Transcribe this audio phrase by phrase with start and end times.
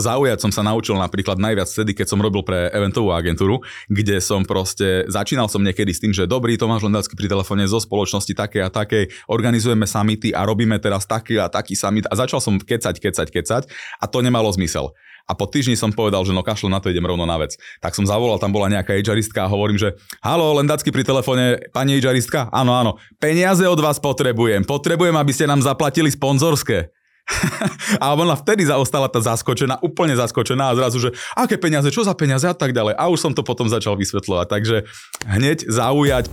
[0.00, 4.42] zaujať som sa naučil napríklad najviac vtedy, keď som robil pre eventovú agentúru, kde som
[4.42, 8.64] proste, začínal som niekedy s tým, že dobrý Tomáš Lendacký pri telefóne zo spoločnosti také
[8.64, 12.96] a takej, organizujeme samity a robíme teraz taký a taký summit a začal som kecať,
[12.96, 13.62] kecať, kecať
[14.00, 14.96] a to nemalo zmysel.
[15.30, 17.54] A po týždni som povedal, že no kašlo na to idem rovno na vec.
[17.78, 19.94] Tak som zavolal, tam bola nejaká HRistka a hovorím, že
[20.26, 22.50] halo, Lendacky pri telefóne, pani HRistka?
[22.50, 22.98] Áno, áno.
[23.22, 24.66] Peniaze od vás potrebujem.
[24.66, 26.90] Potrebujem, aby ste nám zaplatili sponzorské.
[28.04, 32.14] a ona vtedy zaostala tá zaskočená, úplne zaskočená a zrazu, že aké peniaze, čo za
[32.14, 32.96] peniaze a tak ďalej.
[32.98, 34.76] A už som to potom začal vysvetľovať, takže
[35.26, 36.28] hneď zaujať.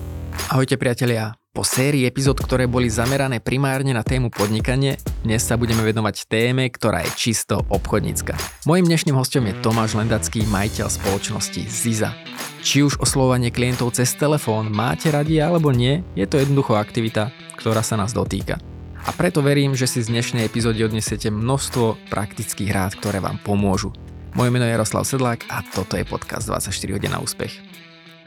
[0.54, 5.82] Ahojte priatelia, po sérii epizód, ktoré boli zamerané primárne na tému podnikanie, dnes sa budeme
[5.82, 8.38] venovať téme, ktorá je čisto obchodnícka.
[8.70, 12.14] Mojím dnešným hostom je Tomáš Lendacký, majiteľ spoločnosti Ziza.
[12.62, 17.82] Či už oslovanie klientov cez telefón máte radi alebo nie, je to jednoducho aktivita, ktorá
[17.82, 18.77] sa nás dotýka.
[19.08, 23.96] A preto verím, že si z dnešnej epizódy odnesiete množstvo praktických rád, ktoré vám pomôžu.
[24.36, 27.56] Moje meno je Jaroslav Sedlák a toto je podcast 24 hodín na úspech.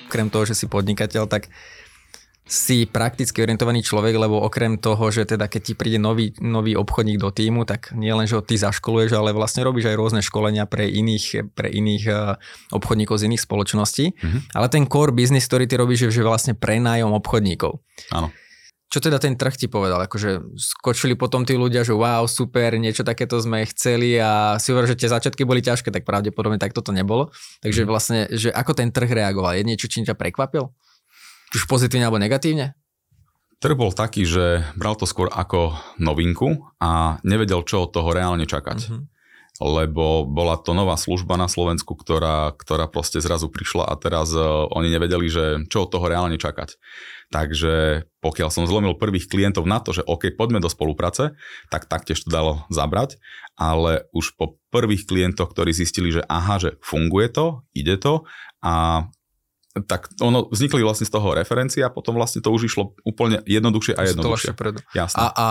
[0.08, 1.53] Okrem toho, že si podnikateľ, tak
[2.48, 7.20] si prakticky orientovaný človek, lebo okrem toho, že teda keď ti príde nový, nový obchodník
[7.20, 10.64] do týmu, tak nie len, že ho ty zaškoluješ, ale vlastne robíš aj rôzne školenia
[10.64, 12.41] pre iných, pre iných uh,
[12.73, 14.17] obchodníkov z iných spoločností.
[14.17, 14.41] Mm-hmm.
[14.56, 17.84] Ale ten core business, ktorý ty robíš, je že vlastne prenájom obchodníkov.
[18.17, 18.33] Áno.
[18.91, 20.02] Čo teda ten trh ti povedal?
[20.02, 24.91] Akože skočili potom tí ľudia, že wow, super, niečo takéto sme chceli a si hovoril,
[24.91, 27.30] že tie začiatky boli ťažké, tak pravdepodobne tak toto nebolo.
[27.62, 27.88] Takže mhm.
[27.88, 29.55] vlastne, že ako ten trh reagoval?
[29.55, 30.74] Je niečo, čím ťa prekvapil?
[31.55, 32.74] Už pozitívne alebo negatívne?
[33.62, 38.48] Trh bol taký, že bral to skôr ako novinku a nevedel, čo od toho reálne
[38.48, 38.78] čakať.
[38.88, 39.20] Mm-hmm.
[39.61, 44.64] Lebo bola to nová služba na Slovensku, ktorá, ktorá proste zrazu prišla a teraz uh,
[44.72, 46.80] oni nevedeli, že čo od toho reálne čakať.
[47.30, 51.36] Takže pokiaľ som zlomil prvých klientov na to, že OK, poďme do spolupráce,
[51.69, 53.20] tak taktiež to dalo zabrať,
[53.55, 58.27] ale už po prvých klientoch, ktorí zistili, že aha, že funguje to, ide to
[58.64, 59.06] a
[59.86, 63.95] tak ono vznikli vlastne z toho referencia a potom vlastne to už išlo úplne jednoduchšie
[63.95, 64.51] a jednoduchšie.
[64.90, 65.20] Jasne.
[65.23, 65.48] A, a,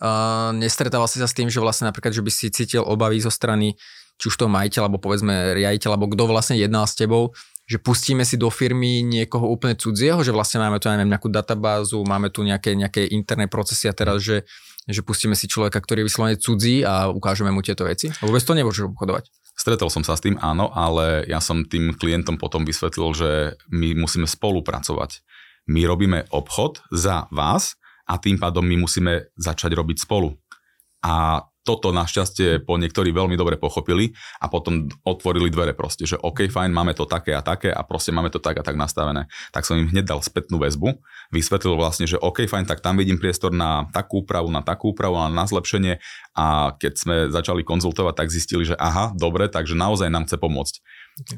[0.00, 3.32] a nestretával si sa s tým, že vlastne napríklad, že by si cítil obavy zo
[3.32, 3.76] strany
[4.16, 7.36] či už toho majiteľa, alebo povedzme riaditeľ, alebo kto vlastne jednal s tebou,
[7.68, 12.00] že pustíme si do firmy niekoho úplne cudzieho, že vlastne máme tu, neviem, nejakú databázu,
[12.06, 14.46] máme tu nejaké, nejaké interné procesy a teraz, že,
[14.86, 18.08] že pustíme si človeka, ktorý je vyslovene cudzí a ukážeme mu tieto veci?
[18.22, 19.28] Vôbec to nemôžeš obchodovať.
[19.56, 23.30] Stretol som sa s tým, áno, ale ja som tým klientom potom vysvetlil, že
[23.72, 25.24] my musíme spolupracovať.
[25.66, 27.74] My robíme obchod za vás
[28.06, 30.34] a tým pádom my musíme začať robiť spolu.
[31.02, 36.46] A toto našťastie po niektorí veľmi dobre pochopili a potom otvorili dvere proste, že OK,
[36.46, 39.26] fajn, máme to také a také a proste máme to tak a tak nastavené.
[39.50, 40.94] Tak som im hneď dal spätnú väzbu,
[41.34, 45.18] vysvetlil vlastne, že OK, fajn, tak tam vidím priestor na takú úpravu, na takú úpravu,
[45.26, 45.98] na zlepšenie
[46.38, 50.74] a keď sme začali konzultovať, tak zistili, že aha, dobre, takže naozaj nám chce pomôcť.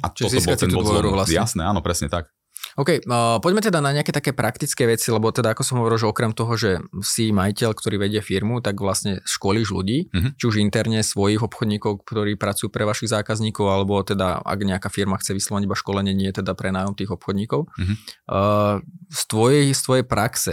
[0.05, 1.41] A Čiže toto bol ten bod vlastne.
[1.41, 2.28] Jasné, áno, presne tak.
[2.77, 6.11] OK, uh, poďme teda na nejaké také praktické veci, lebo teda ako som hovoril, že
[6.11, 6.71] okrem toho, že
[7.01, 10.37] si majiteľ, ktorý vedie firmu, tak vlastne školíš ľudí, uh-huh.
[10.37, 15.17] či už interne svojich obchodníkov, ktorí pracujú pre vašich zákazníkov, alebo teda ak nejaká firma
[15.17, 17.71] chce vyslovať iba školenie, nie teda pre nájom tých obchodníkov.
[17.71, 17.95] Uh-huh.
[18.28, 18.75] Uh,
[19.09, 20.53] z, tvojej, z tvojej praxe,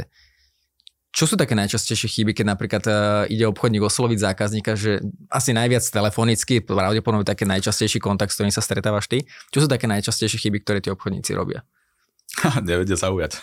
[1.16, 5.00] čo sú také najčastejšie chyby, keď napríklad uh, ide obchodník osloviť zákazníka, že
[5.32, 9.24] asi najviac telefonicky, pravdepodobne také najčastejší kontakt, s ktorým sa stretávaš ty.
[9.56, 11.64] Čo sú také najčastejšie chyby, ktoré tí obchodníci robia?
[12.68, 13.40] Nevedia zaujať.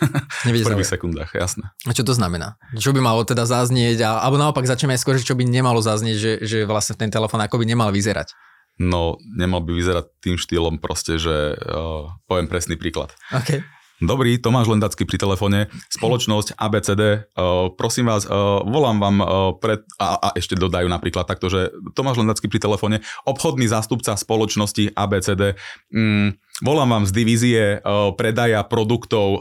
[0.49, 0.95] Nevedia v prvých zaujať.
[0.99, 1.65] sekundách, jasné.
[1.89, 2.61] A čo to znamená?
[2.77, 4.05] Čo by malo teda zaznieť?
[4.05, 7.41] A, alebo naopak začneme skôr, že čo by nemalo zaznieť, že, že vlastne ten telefón
[7.41, 8.33] ako by nemal vyzerať?
[8.81, 13.13] No, nemal by vyzerať tým štýlom proste, že uh, poviem presný príklad.
[13.29, 13.61] Okay.
[14.03, 17.03] Dobrý, Tomáš Lendacký pri telefóne, spoločnosť ABCD,
[17.39, 21.71] uh, prosím vás, uh, volám vám uh, pred, a, a ešte dodajú napríklad takto, že
[21.95, 25.55] Tomáš Lendacký pri telefóne, obchodný zástupca spoločnosti ABCD,
[25.95, 26.35] mm,
[26.67, 29.41] volám vám z divízie uh, predaja produktov, uh,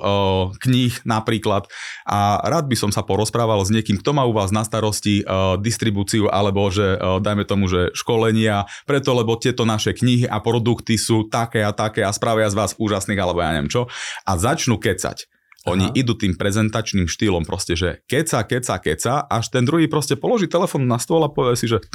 [0.61, 1.65] kníh napríklad
[2.05, 5.57] a rád by som sa porozprával s niekým, kto má u vás na starosti uh,
[5.57, 11.01] distribúciu alebo že uh, dajme tomu, že školenia, preto lebo tieto naše knihy a produkty
[11.01, 13.89] sú také a také a spravia z vás úžasných alebo ja neviem čo.
[14.21, 15.31] A za začnú kecať.
[15.69, 15.95] Oni Aha.
[15.95, 20.89] idú tým prezentačným štýlom proste, že keca, keca, keca, až ten druhý proste položí telefon
[20.89, 21.85] na stôl a povie si, že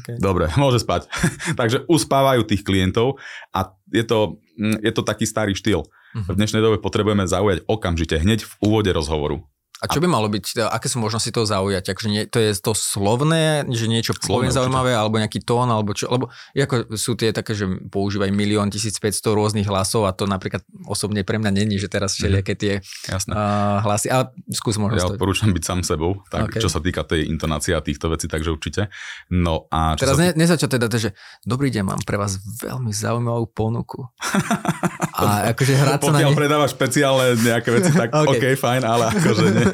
[0.00, 0.16] okay.
[0.16, 1.06] dobre, môže spať.
[1.60, 3.20] Takže uspávajú tých klientov
[3.52, 5.84] a je to, mm, je to taký starý štýl.
[5.84, 6.26] Uh-huh.
[6.26, 9.46] V dnešnej dobe potrebujeme zaujať okamžite, hneď v úvode rozhovoru.
[9.80, 11.88] A čo by malo byť, aké sú možnosti toho zaujať?
[11.88, 16.12] Takže nie, to je to slovné, že niečo poviem zaujímavé, alebo nejaký tón, alebo čo,
[16.12, 19.00] lebo ako sú tie také, že používajú milión 1500
[19.32, 22.16] rôznych hlasov a to napríklad osobne pre mňa není, že teraz mhm.
[22.20, 22.72] všelijaké tie
[23.08, 23.32] Jasné.
[23.32, 25.00] Uh, hlasy, ale skús možno.
[25.00, 26.60] Ja odporúčam byť sám sebou, tak okay.
[26.60, 28.92] čo sa týka tej intonácie a týchto vecí, takže určite.
[29.32, 31.16] No a teraz ne, nezačať teda, že
[31.48, 34.04] dobrý deň, mám pre vás veľmi zaujímavú ponuku.
[35.20, 36.32] A akože hrať sa na ne...
[36.32, 39.69] predáva špeciálne nejaké veci, tak OK, okay fajn, ale akože nie.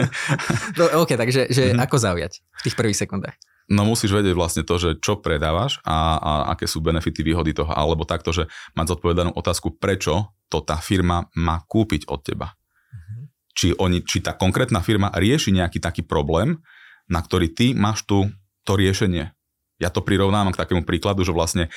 [0.78, 1.84] No, OK, takže že mm-hmm.
[1.84, 3.36] ako zaujať v tých prvých sekundách?
[3.66, 7.66] No musíš vedieť vlastne to, že čo predávaš a, a aké sú benefity, výhody toho,
[7.74, 8.46] alebo takto, že
[8.78, 12.54] mať zodpovedanú otázku, prečo to tá firma má kúpiť od teba.
[12.54, 13.20] Mm-hmm.
[13.58, 16.62] Či, oni, či tá konkrétna firma rieši nejaký taký problém,
[17.10, 18.30] na ktorý ty máš tu
[18.62, 19.34] to riešenie.
[19.82, 21.70] Ja to prirovnávam k takému príkladu, že vlastne e,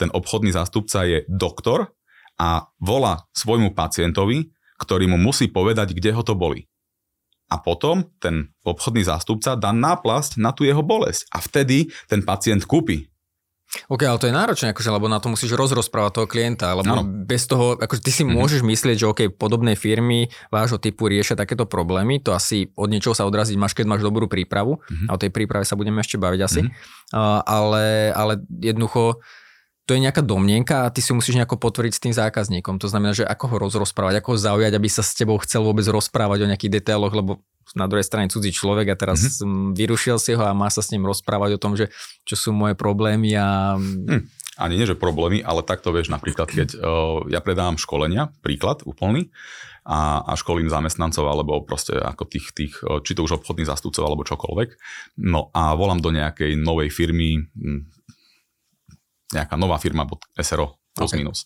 [0.00, 1.92] ten obchodný zástupca je doktor
[2.40, 4.50] a volá svojmu pacientovi,
[4.80, 6.66] ktorý mu musí povedať, kde ho to boli
[7.54, 12.66] a potom ten obchodný zástupca dá náplasť na tú jeho bolesť a vtedy ten pacient
[12.66, 13.06] kúpi.
[13.90, 17.02] OK, ale to je náročné, akože, lebo na to musíš rozrozprávať toho klienta, lebo ano.
[17.02, 18.38] bez toho, akože ty si mm-hmm.
[18.38, 23.18] môžeš myslieť, že OK, podobné firmy vášho typu riešia takéto problémy, to asi od niečoho
[23.18, 25.10] sa odraziť máš, keď máš dobrú prípravu, mm-hmm.
[25.10, 27.18] a o tej príprave sa budeme ešte baviť asi, mm-hmm.
[27.18, 29.18] uh, ale, ale jednoducho
[29.84, 32.80] to je nejaká domnienka a ty si musíš nejako potvrdiť s tým zákazníkom.
[32.80, 35.84] To znamená, že ako ho rozprávať, ako ho zaujať, aby sa s tebou chcel vôbec
[35.84, 37.44] rozprávať o nejakých detailoch, lebo
[37.76, 39.72] na druhej strane cudzí človek a teraz mm-hmm.
[39.76, 41.92] vyrušil si ho a má sa s ním rozprávať o tom, že
[42.24, 43.76] čo sú moje problémy a...
[43.80, 44.28] Hm.
[44.54, 49.34] Ani nie, že problémy, ale takto vieš napríklad, keď uh, ja predávam školenia, príklad úplný,
[49.84, 54.24] a, a školím zamestnancov alebo proste ako tých, tých, či to už obchodných zastupcov alebo
[54.24, 54.68] čokoľvek.
[55.20, 57.93] No a volám do nejakej novej firmy, hm,
[59.34, 60.06] nejaká nová firma,
[60.38, 61.20] SRO, plus okay.
[61.20, 61.44] minus.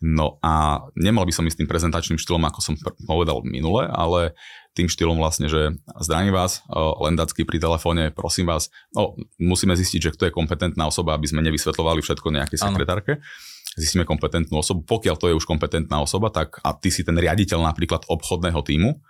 [0.00, 2.74] No a nemal by som ísť tým prezentačným štýlom, ako som
[3.08, 4.36] povedal minule, ale
[4.76, 5.72] tým štýlom vlastne, že
[6.04, 6.60] zdravím vás,
[7.00, 11.40] Lendacky pri telefóne, prosím vás, no, musíme zistiť, že kto je kompetentná osoba, aby sme
[11.48, 13.24] nevysvetľovali všetko nejakej sekretárke.
[13.76, 14.84] Zistíme kompetentnú osobu.
[14.84, 19.00] Pokiaľ to je už kompetentná osoba, tak a ty si ten riaditeľ napríklad obchodného týmu,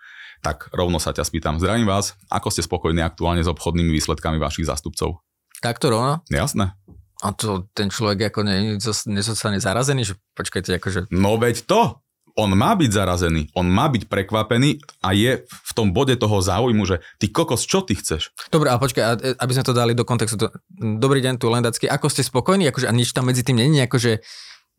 [0.43, 4.71] tak rovno sa ťa spýtam, zdravím vás, ako ste spokojní aktuálne s obchodnými výsledkami vašich
[4.71, 5.19] zástupcov?
[5.59, 6.23] Takto rovno?
[6.31, 6.79] Jasné.
[7.25, 8.77] A to ten človek ako ne,
[9.09, 11.01] nezostane zarazený, že počkajte, akože...
[11.15, 12.05] No veď to!
[12.37, 16.85] On má byť zarazený, on má byť prekvapený a je v tom bode toho záujmu,
[16.85, 18.29] že ty kokos, čo ty chceš?
[18.53, 20.53] Dobre, a počkaj, aby sme to dali do kontextu.
[20.77, 22.69] Dobrý deň, tu Lendacký, ako ste spokojní?
[22.69, 24.21] Akože, a nič tam medzi tým není, akože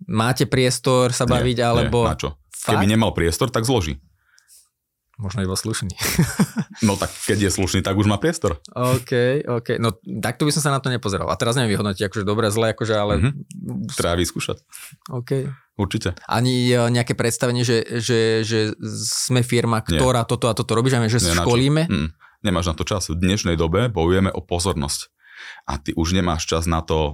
[0.05, 2.05] máte priestor sa baviť, nie, alebo...
[2.05, 2.29] Nie, na čo?
[2.53, 2.77] Fakt?
[2.77, 3.97] Keby nemal priestor, tak zloží.
[5.17, 5.97] Možno iba slušný.
[6.87, 8.61] no tak keď je slušný, tak už má priestor.
[8.69, 9.81] OK, OK.
[9.81, 11.25] No takto by som sa na to nepozeral.
[11.33, 13.13] A teraz neviem vyhodnotiť, akože dobre, zle, akože, ale...
[13.17, 13.97] Mm-hmm.
[13.97, 14.61] Treba vyskúšať.
[15.09, 15.49] OK.
[15.73, 16.13] Určite.
[16.29, 18.77] Ani e, nejaké predstavenie, že, že, že
[19.09, 20.29] sme firma, ktorá Nie.
[20.29, 21.89] toto a toto robí, že Nie, školíme?
[21.89, 22.09] Mm.
[22.45, 23.09] Nemáš na to čas.
[23.09, 25.09] V dnešnej dobe bojujeme o pozornosť.
[25.65, 27.09] A ty už nemáš čas na to o,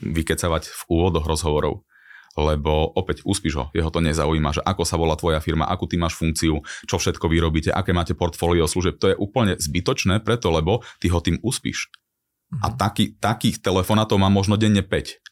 [0.00, 1.84] vykecavať v úvodoch rozhovorov
[2.34, 5.94] lebo opäť uspíš ho, jeho to nezaujíma, že ako sa volá tvoja firma, akú ty
[5.94, 10.82] máš funkciu, čo všetko vyrobíte, aké máte portfólio služieb, to je úplne zbytočné preto, lebo
[10.98, 11.90] ty ho tým uspíš.
[12.50, 12.60] Mhm.
[12.62, 15.22] A taký, takých telefonátov má možno denne 5.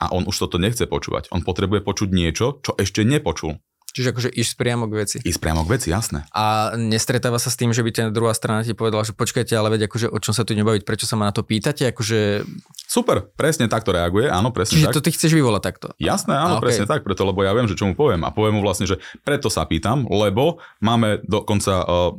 [0.00, 1.28] A on už toto nechce počúvať.
[1.28, 3.60] On potrebuje počuť niečo, čo ešte nepočul.
[3.90, 5.16] Čiže akože ísť priamo k veci.
[5.18, 6.22] Ísť priamo k veci, jasné.
[6.30, 9.74] A nestretáva sa s tým, že by ten druhá strana ti povedala, že počkajte, ale
[9.74, 12.46] veď akože o čom sa tu nebaviť, prečo sa ma na to pýtate, akože...
[12.86, 14.96] Super, presne takto reaguje, áno, presne Čiže tak.
[14.98, 15.86] to ty chceš vyvolať takto.
[15.98, 16.70] Jasné, áno, okay.
[16.70, 18.22] presne tak, preto, lebo ja viem, že čo mu poviem.
[18.22, 22.14] A poviem mu vlastne, že preto sa pýtam, lebo máme dokonca uh,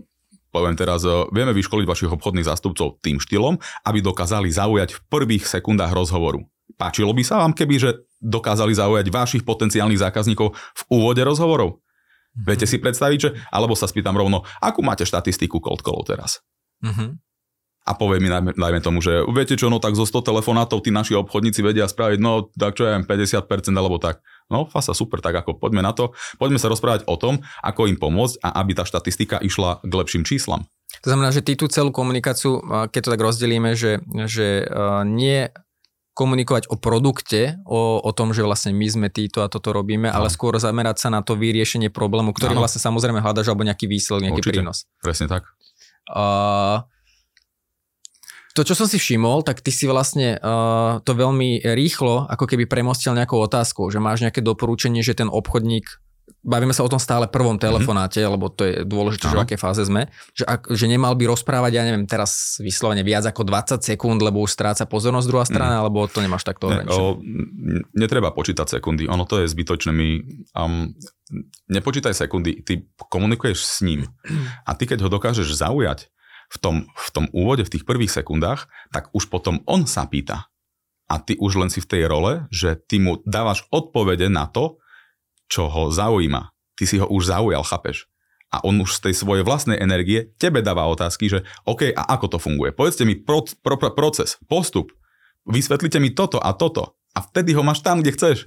[0.52, 3.56] poviem teraz, uh, vieme vyškoliť vašich obchodných zástupcov tým štýlom,
[3.88, 6.44] aby dokázali zaujať v prvých sekundách rozhovoru.
[6.76, 7.92] Páčilo by sa vám, keby že
[8.22, 11.82] dokázali zaujať vašich potenciálnych zákazníkov v úvode rozhovorov?
[11.82, 12.46] Mm-hmm.
[12.48, 13.30] Viete si predstaviť, že...
[13.50, 16.40] Alebo sa spýtam rovno, akú máte štatistiku cold callov teraz?
[16.86, 17.20] Mm-hmm.
[17.82, 21.18] A povie mi, najmä, tomu, že viete čo, no tak zo 100 telefonátov tí naši
[21.18, 23.42] obchodníci vedia spraviť, no tak čo ja viem, 50%
[23.74, 24.22] alebo tak.
[24.54, 26.14] No fasa, super, tak ako poďme na to.
[26.38, 30.22] Poďme sa rozprávať o tom, ako im pomôcť a aby tá štatistika išla k lepším
[30.22, 30.70] číslam.
[31.02, 32.62] To znamená, že ty tú celú komunikáciu,
[32.94, 33.98] keď to tak rozdelíme, že,
[34.30, 34.70] že
[35.10, 35.50] nie
[36.12, 40.16] komunikovať o produkte, o, o tom, že vlastne my sme títo a toto robíme, no.
[40.16, 42.68] ale skôr zamerať sa na to vyriešenie problému, ktorý ano.
[42.68, 44.54] vlastne samozrejme hľadaš, alebo nejaký výsledok, nejaký Určite.
[44.60, 44.78] prínos.
[45.00, 45.48] Presne tak.
[46.12, 46.84] Uh,
[48.52, 52.68] to, čo som si všimol, tak ty si vlastne uh, to veľmi rýchlo ako keby
[52.68, 55.88] premostil nejakou otázkou, že máš nejaké doporučenie, že ten obchodník
[56.42, 57.64] bavíme sa o tom stále prvom mhm.
[57.64, 58.34] telefonáte, mm-hmm.
[58.34, 61.72] lebo to je dôležité, že v akej fáze sme, že, ak, že nemal by rozprávať,
[61.78, 65.82] ja neviem, teraz vyslovene viac ako 20 sekúnd, lebo už stráca pozornosť druhá strana, mm.
[65.86, 67.22] alebo to nemáš takto ne, o,
[67.94, 69.92] Netreba počítať sekundy, ono to je zbytočné.
[69.94, 70.10] My,
[70.58, 70.92] um,
[71.70, 74.10] nepočítaj sekundy, ty komunikuješ s ním
[74.66, 76.10] a ty keď ho dokážeš zaujať,
[76.52, 80.52] v tom, v tom úvode, v tých prvých sekundách, tak už potom on sa pýta.
[81.08, 84.81] A ty už len si v tej role, že ty mu dávaš odpovede na to,
[85.52, 86.56] čo ho zaujíma.
[86.80, 88.08] Ty si ho už zaujal, chápeš?
[88.52, 92.36] A on už z tej svojej vlastnej energie tebe dáva otázky, že OK, a ako
[92.36, 92.72] to funguje?
[92.72, 94.96] Povedzte mi pro, pro, pro, proces, postup.
[95.44, 96.96] Vysvetlite mi toto a toto.
[97.12, 98.38] A vtedy ho máš tam, kde chceš.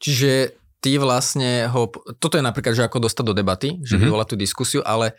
[0.00, 1.88] Čiže ty vlastne ho...
[2.20, 4.04] Toto je napríklad, že ako dostať do debaty, že mm-hmm.
[4.04, 5.12] vyvolá tú diskusiu, ale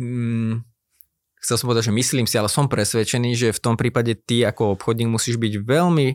[0.00, 0.64] mm,
[1.44, 4.80] chcel som povedať, že myslím si, ale som presvedčený, že v tom prípade ty ako
[4.80, 6.08] obchodník musíš byť veľmi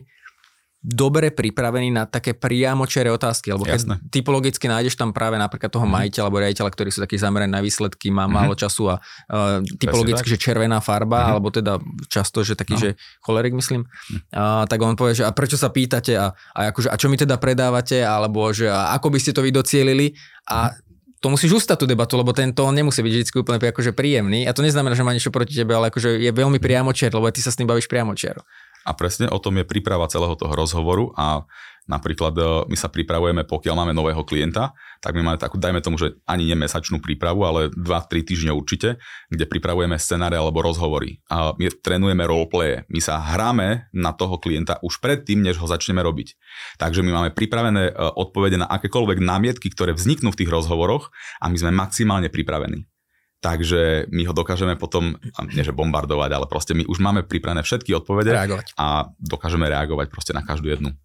[0.86, 5.92] dobre pripravený na také priamočere otázky, lebo keď typologicky nájdeš tam práve napríklad toho mm.
[5.98, 8.32] majiteľa alebo riaditeľa, ktorí sú takí zameraní na výsledky, má mm.
[8.32, 11.28] málo času a uh, typologicky, že červená farba, mm.
[11.34, 12.82] alebo teda často, že taký, no.
[12.86, 13.82] že cholerik myslím,
[14.30, 17.18] uh, tak on povie, že a prečo sa pýtate a, a, akože, a čo mi
[17.18, 20.14] teda predávate, alebo že a ako by ste to vy docielili
[20.46, 20.70] a
[21.18, 24.46] to musíš ustať tú debatu, lebo ten tón nemusí byť vždy úplne akože príjemný.
[24.46, 27.42] A to neznamená, že má niečo proti tebe, ale akože je veľmi priamočiar, lebo ty
[27.42, 28.38] sa s tým bavíš priamočiar.
[28.86, 31.42] A presne o tom je príprava celého toho rozhovoru a
[31.86, 35.96] Napríklad e, my sa pripravujeme, pokiaľ máme nového klienta, tak my máme takú, dajme tomu,
[35.96, 38.98] že ani nemesačnú prípravu, ale 2-3 týždne určite,
[39.30, 41.22] kde pripravujeme scenáre alebo rozhovory.
[41.30, 42.82] A my trénujeme roleplaye.
[42.90, 46.34] My sa hráme na toho klienta už predtým, než ho začneme robiť.
[46.82, 51.46] Takže my máme pripravené e, odpovede na akékoľvek námietky, ktoré vzniknú v tých rozhovoroch a
[51.46, 52.90] my sme maximálne pripravení.
[53.36, 55.14] Takže my ho dokážeme potom,
[55.52, 58.66] nie že bombardovať, ale proste my už máme pripravené všetky odpovede reagovať.
[58.80, 60.96] a dokážeme reagovať proste na každú jednu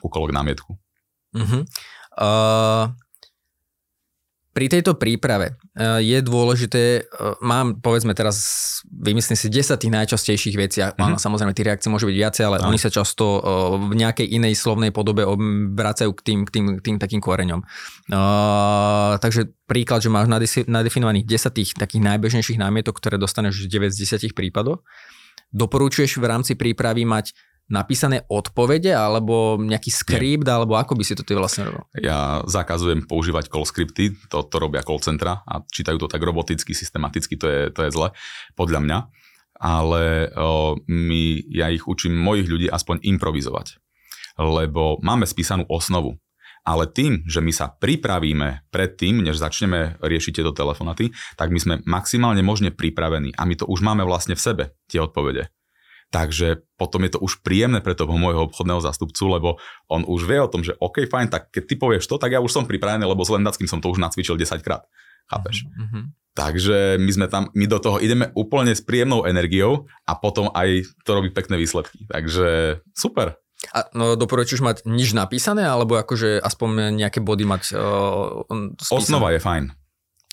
[0.00, 0.72] akúkoľvek námietku.
[1.36, 1.62] Uh-huh.
[2.16, 2.96] Uh,
[4.56, 8.40] pri tejto príprave uh, je dôležité, uh, mám povedzme teraz,
[8.88, 11.20] vymyslím si 10 tých najčastejších vecí, mm-hmm.
[11.20, 12.72] samozrejme tie reakcie môžu byť viacej, ale no.
[12.72, 15.28] oni sa často uh, v nejakej inej slovnej podobe
[15.76, 17.60] vracajú k tým, k tým, k tým takým koreňom.
[18.08, 20.32] Uh, takže príklad, že máš
[20.64, 24.80] nadefinovaných 10 tých takých najbežnejších námietok, ktoré dostaneš v 9 z 10 prípadoch.
[25.52, 31.26] Doporučuješ v rámci prípravy mať napísané odpovede alebo nejaký skript, alebo ako by si to
[31.26, 31.82] ty vlastne robil?
[31.98, 36.72] Ja zakazujem používať call scripty, to, to robia call centra a čítajú to tak roboticky,
[36.72, 38.14] systematicky, to je, to je zle,
[38.54, 38.98] podľa mňa.
[39.56, 43.80] Ale o, my, ja ich učím mojich ľudí aspoň improvizovať.
[44.36, 46.20] Lebo máme spísanú osnovu.
[46.66, 51.62] Ale tým, že my sa pripravíme pred tým, než začneme riešiť tieto telefonaty, tak my
[51.62, 55.46] sme maximálne možne pripravení a my to už máme vlastne v sebe, tie odpovede.
[56.14, 59.48] Takže potom je to už príjemné pre toho môjho obchodného zástupcu, lebo
[59.90, 62.38] on už vie o tom, že OK, fajn, tak keď ty povieš to, tak ja
[62.38, 64.86] už som pripravený, lebo s Lendackým som to už nacvičil 10 krát.
[65.26, 65.66] Chápeš?
[65.66, 66.04] Mm-hmm.
[66.36, 70.84] Takže my sme tam, my do toho ideme úplne s príjemnou energiou a potom aj
[71.02, 72.04] to robí pekné výsledky.
[72.06, 73.40] Takže super.
[73.72, 79.40] A no, doporučuješ mať nič napísané, alebo akože aspoň nejaké body mať uh, Osnova je
[79.40, 79.64] fajn.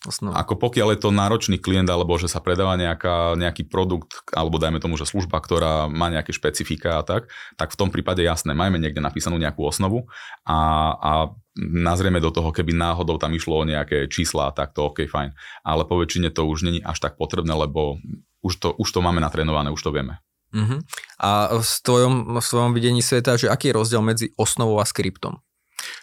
[0.04, 0.36] Osnov.
[0.36, 4.84] Ako pokiaľ je to náročný klient, alebo že sa predáva nejaká, nejaký produkt, alebo dajme
[4.84, 8.84] tomu, že služba, ktorá má nejaké špecifika a tak, tak v tom prípade jasné, majme
[8.84, 10.12] niekde napísanú nejakú osnovu
[10.44, 10.60] a,
[11.00, 11.12] a
[11.56, 15.32] nazrieme do toho, keby náhodou tam išlo o nejaké čísla, tak to OK, fajn.
[15.64, 17.96] Ale po väčšine to už není až tak potrebné, lebo
[18.44, 20.20] už to, už to máme natrénované, už to vieme.
[20.54, 20.84] Uh-huh.
[21.18, 25.42] A v tvojom, v svojom videní sveta, že aký je rozdiel medzi osnovou a skriptom?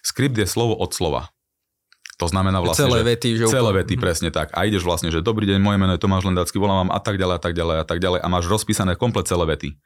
[0.02, 1.30] Skript je slovo od slova.
[2.20, 4.02] To znamená vlastne, celé že vety, že celé vety, mm.
[4.04, 4.52] presne tak.
[4.52, 7.16] A ideš vlastne, že dobrý deň, moje meno je Tomáš Lendácky, volám vám a tak
[7.16, 9.80] ďalej a tak ďalej a tak ďalej a máš rozpísané komplet celé vety.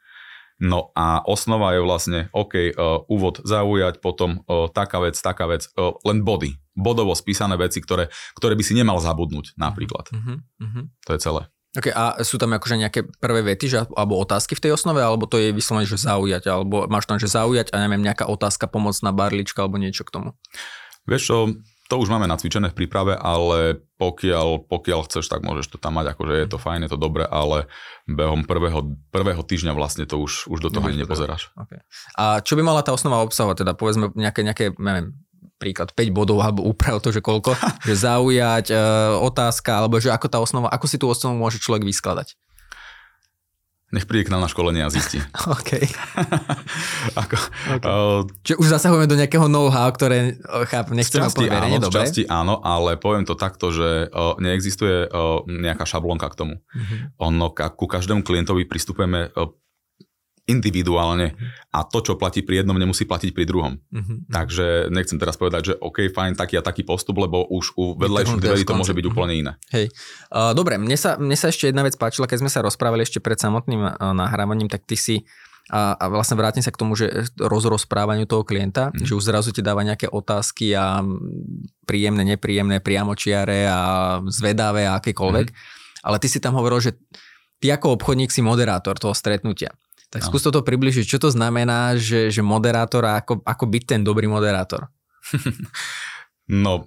[0.55, 5.67] No a osnova je vlastne, OK, uh, úvod zaujať, potom uh, taká vec, taká vec,
[5.75, 6.55] uh, len body.
[6.75, 10.11] Bodovo spísané veci, ktoré, ktoré by si nemal zabudnúť napríklad.
[10.11, 10.83] Uh-huh, uh-huh.
[11.07, 11.41] To je celé.
[11.75, 15.27] Okay, a sú tam akože nejaké prvé vety, že, alebo otázky v tej osnove, alebo
[15.27, 19.11] to je vyslovene, že zaujať, alebo máš tam, že zaujať a neviem, nejaká otázka, pomocná
[19.11, 20.29] barlička alebo niečo k tomu?
[21.03, 21.35] Vieš čo,
[21.85, 26.17] to už máme nacvičené v príprave, ale pokiaľ, pokiaľ chceš, tak môžeš to tam mať,
[26.17, 27.69] akože je to fajn, je to dobre, ale
[28.09, 31.53] behom prvého, prvého týždňa vlastne to už, už do toho ani nepozeráš.
[31.53, 31.85] Okay.
[32.17, 33.61] A čo by mala tá osnova obsahovať?
[33.61, 35.13] Teda povedzme nejaké, nejaké neviem,
[35.61, 37.53] príklad 5 bodov alebo úprav to, že koľko,
[37.87, 38.77] že zaujať, e,
[39.21, 42.33] otázka, alebo že ako tá osnova, ako si tú osnovu môže človek vyskladať?
[43.95, 45.23] Nech príde k nám na školenie a zistí.
[45.55, 45.71] OK.
[47.23, 47.37] Ako,
[47.79, 47.87] okay.
[47.87, 50.35] Uh, Čiže už zasahujeme do nejakého know-how, ktoré
[50.67, 52.03] chápem, nechcem úplne verejne, áno, dobre?
[52.03, 56.55] časti áno, ale poviem to takto, že uh, neexistuje uh, nejaká šablónka k tomu.
[56.59, 57.31] Uh-huh.
[57.31, 59.47] Ono, ku každému klientovi pristupujeme uh,
[60.45, 61.33] individuálne
[61.73, 63.81] a to, čo platí pri jednom, nemusí platiť pri druhom.
[63.81, 64.21] Uh-huh.
[64.29, 68.41] Takže nechcem teraz povedať, že OK, fajn, taký a taký postup, lebo už u vedľajších
[68.41, 69.51] dverí to môže byť úplne iné.
[69.73, 69.89] Hej.
[70.29, 73.17] Uh, dobre, mne sa, mne sa ešte jedna vec páčila, keď sme sa rozprávali ešte
[73.17, 75.25] pred samotným uh, nahrávaním, tak ty si
[75.73, 77.09] a, a vlastne vrátim sa k tomu, že
[77.41, 79.01] rozprávaniu toho klienta, mm.
[79.01, 81.01] že už zrazu ti dáva nejaké otázky a
[81.89, 83.81] príjemné, nepríjemné, priamočiare a
[84.29, 85.47] zvedavé a akékoľvek.
[85.49, 85.57] Mm.
[86.05, 86.93] ale ty si tam hovoril, že
[87.57, 89.73] ty ako obchodník si moderátor toho stretnutia.
[90.13, 90.27] Tak no.
[90.29, 94.29] skús to približiť, čo to znamená, že, že moderátor a ako, ako byť ten dobrý
[94.29, 94.89] moderátor?
[96.65, 96.85] no,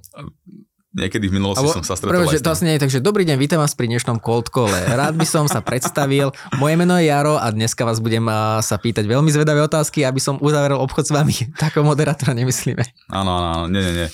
[0.99, 3.23] Niekedy v minulosti Abo, som sa stretol prvé, že to asi nie je, takže dobrý
[3.29, 4.73] deň, vítam vás pri dnešnom cold call.
[4.73, 8.25] Rád by som sa predstavil, moje meno je Jaro a dneska vás budem
[8.59, 11.37] sa pýtať veľmi zvedavé otázky, aby som uzavrel obchod s vami.
[11.61, 12.83] Takého moderátora nemyslíme.
[13.15, 14.09] Áno, áno, nie, nie, nie.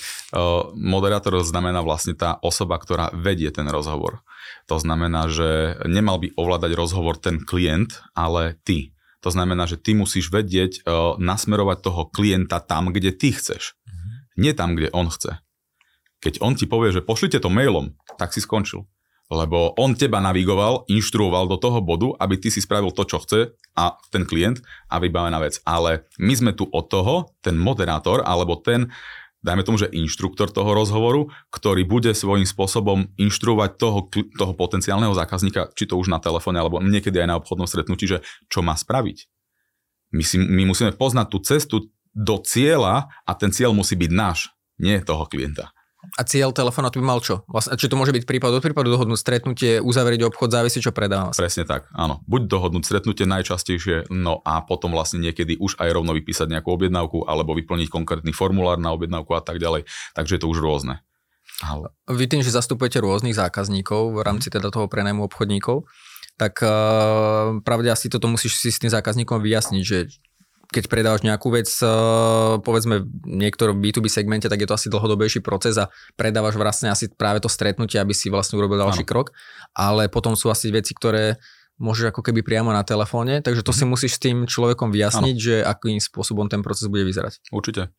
[0.77, 4.21] Moderátor znamená vlastne tá osoba, ktorá vedie ten rozhovor.
[4.69, 8.94] To znamená, že nemal by ovládať rozhovor ten klient, ale ty.
[9.25, 10.85] To znamená, že ty musíš vedieť
[11.17, 13.73] nasmerovať toho klienta tam, kde ty chceš.
[13.89, 14.09] Mhm.
[14.37, 15.41] Nie tam, kde on chce.
[16.21, 18.85] Keď on ti povie, že pošlite to mailom, tak si skončil.
[19.25, 23.57] Lebo on teba navigoval, inštruoval do toho bodu, aby ty si spravil to, čo chce
[23.73, 25.57] a ten klient a vybavená vec.
[25.65, 28.93] Ale my sme tu od toho, ten moderátor alebo ten,
[29.45, 35.69] dajme tomu, že inštruktor toho rozhovoru, ktorý bude svojím spôsobom inštruovať toho, toho potenciálneho zákazníka,
[35.77, 39.29] či to už na telefóne alebo niekedy aj na obchodnom stretnutí, že čo má spraviť.
[40.17, 41.75] My, si, my musíme poznať tú cestu
[42.15, 44.49] do cieľa a ten cieľ musí byť náš,
[44.81, 45.75] nie toho klienta.
[46.13, 47.41] A cieľ telefonátu by mal čo?
[47.49, 51.33] Vlastne, či to môže byť prípad od prípadu, dohodnúť stretnutie, uzavrieť obchod, závisí, čo predávam.
[51.33, 52.21] Presne tak, áno.
[52.29, 57.25] Buď dohodnúť stretnutie najčastejšie, no a potom vlastne niekedy už aj rovno vypísať nejakú objednávku
[57.25, 59.89] alebo vyplniť konkrétny formulár na objednávku a tak ďalej.
[60.13, 61.01] Takže je to už rôzne.
[61.63, 61.87] Ale...
[62.11, 65.87] Vy tým, že zastupujete rôznych zákazníkov v rámci teda toho prenajmu obchodníkov,
[66.35, 70.11] tak uh, pravde asi toto musíš si s tým zákazníkom vyjasniť, že
[70.71, 71.87] keď predávaš nejakú vec, eh,
[72.61, 77.11] povedzme v niektorom B2B segmente, tak je to asi dlhodobejší proces a predávaš vlastne asi
[77.11, 79.11] práve to stretnutie, aby si vlastne urobil ďalší ano.
[79.11, 79.27] krok,
[79.75, 81.37] ale potom sú asi veci, ktoré
[81.75, 85.43] môžeš ako keby priamo na telefóne, takže to si musíš s tým človekom vyjasniť, ano.
[85.43, 87.51] že akým spôsobom ten proces bude vyzerať.
[87.51, 87.91] Určite.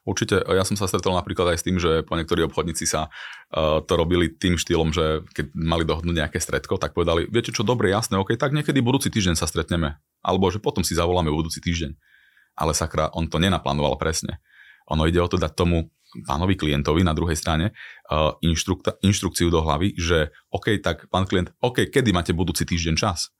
[0.00, 3.12] Určite, ja som sa stretol napríklad aj s tým, že po niektorí obchodníci sa
[3.52, 7.64] uh, to robili tým štýlom, že keď mali dohodnúť nejaké stretko, tak povedali, viete čo,
[7.64, 10.00] dobre, jasné, ok, tak niekedy budúci týždeň sa stretneme.
[10.24, 11.92] Alebo že potom si zavoláme budúci týždeň
[12.60, 14.44] ale sakra, on to nenaplánoval presne.
[14.92, 15.88] Ono ide o to dať tomu
[16.26, 17.70] pánovi klientovi na druhej strane
[18.10, 18.34] uh,
[19.00, 23.30] inštrukciu do hlavy, že OK, tak pán klient, OK, kedy máte budúci týždeň čas?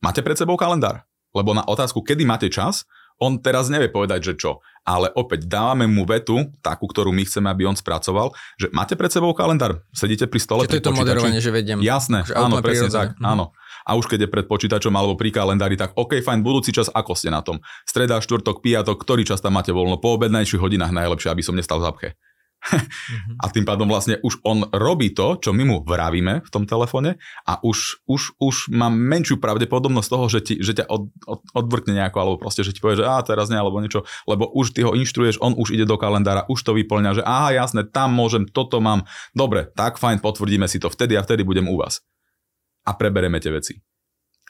[0.00, 1.04] Máte pred sebou kalendár?
[1.34, 2.86] Lebo na otázku, kedy máte čas,
[3.22, 4.62] on teraz nevie povedať, že čo.
[4.84, 9.08] Ale opäť dávame mu vetu, takú, ktorú my chceme, aby on spracoval, že máte pred
[9.08, 10.68] sebou kalendár, sedíte pri stole.
[10.68, 11.80] Čiže to je to moderovanie, že vediem.
[11.80, 13.24] Jasné, áno, presne tak, mhm.
[13.24, 13.46] áno
[13.84, 17.12] a už keď je pred počítačom alebo pri kalendári, tak OK, fajn, budúci čas, ako
[17.12, 17.60] ste na tom?
[17.84, 20.00] Streda, štvrtok, piatok, ktorý čas tam máte voľno?
[20.00, 22.08] Po obednejších hodinách najlepšie, aby som nestal v zapche.
[23.42, 27.20] a tým pádom vlastne už on robí to, čo my mu vravíme v tom telefóne
[27.44, 31.92] a už, už, už má menšiu pravdepodobnosť toho, že, ti, že ťa od, od, odvrkne
[31.96, 34.80] nejako, alebo proste, že ti povie, že a teraz nie, alebo niečo, lebo už ty
[34.82, 38.48] ho inštruuješ, on už ide do kalendára, už to vyplňa, že aha, jasné, tam môžem,
[38.48, 39.04] toto mám,
[39.36, 42.00] dobre, tak fajn, potvrdíme si to vtedy a vtedy budem u vás
[42.84, 43.74] a prebereme tie veci.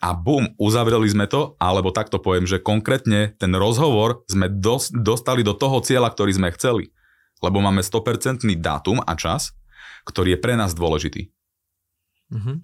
[0.03, 5.47] A bum, uzavreli sme to, alebo takto poviem, že konkrétne ten rozhovor sme dos- dostali
[5.47, 6.91] do toho cieľa, ktorý sme chceli.
[7.45, 9.53] Lebo máme 100% dátum a čas,
[10.09, 11.29] ktorý je pre nás dôležitý.
[12.33, 12.57] Mm-hmm.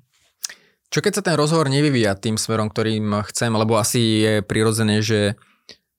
[0.90, 5.38] Čo keď sa ten rozhovor nevyvíja tým smerom, ktorým chcem, lebo asi je prirodzené, že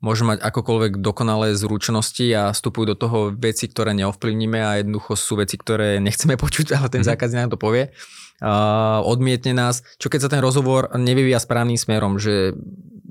[0.02, 5.38] môže mať akokoľvek dokonalé zručnosti a vstupujú do toho veci, ktoré neovplyvníme a jednoducho sú
[5.38, 7.10] veci, ktoré nechceme počuť, ale ten mm-hmm.
[7.14, 7.94] zákazník nám to povie
[8.42, 9.86] uh, odmietne nás.
[10.02, 12.58] Čo keď sa ten rozhovor nevyvíja správnym smerom, že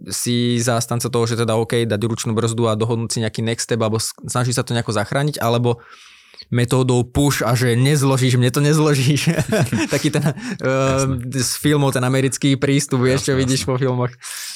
[0.08, 3.80] si zástanca toho, že teda OK, dať ručnú brzdu a dohodnúť si nejaký next step,
[3.84, 5.84] alebo snaží sa to nejako zachrániť, alebo
[6.48, 9.28] metódou push a že nezložíš, mne to nezložíš.
[9.94, 14.10] Taký ten uh, z filmov, ten americký prístup, vieš, čo vidíš po filmoch.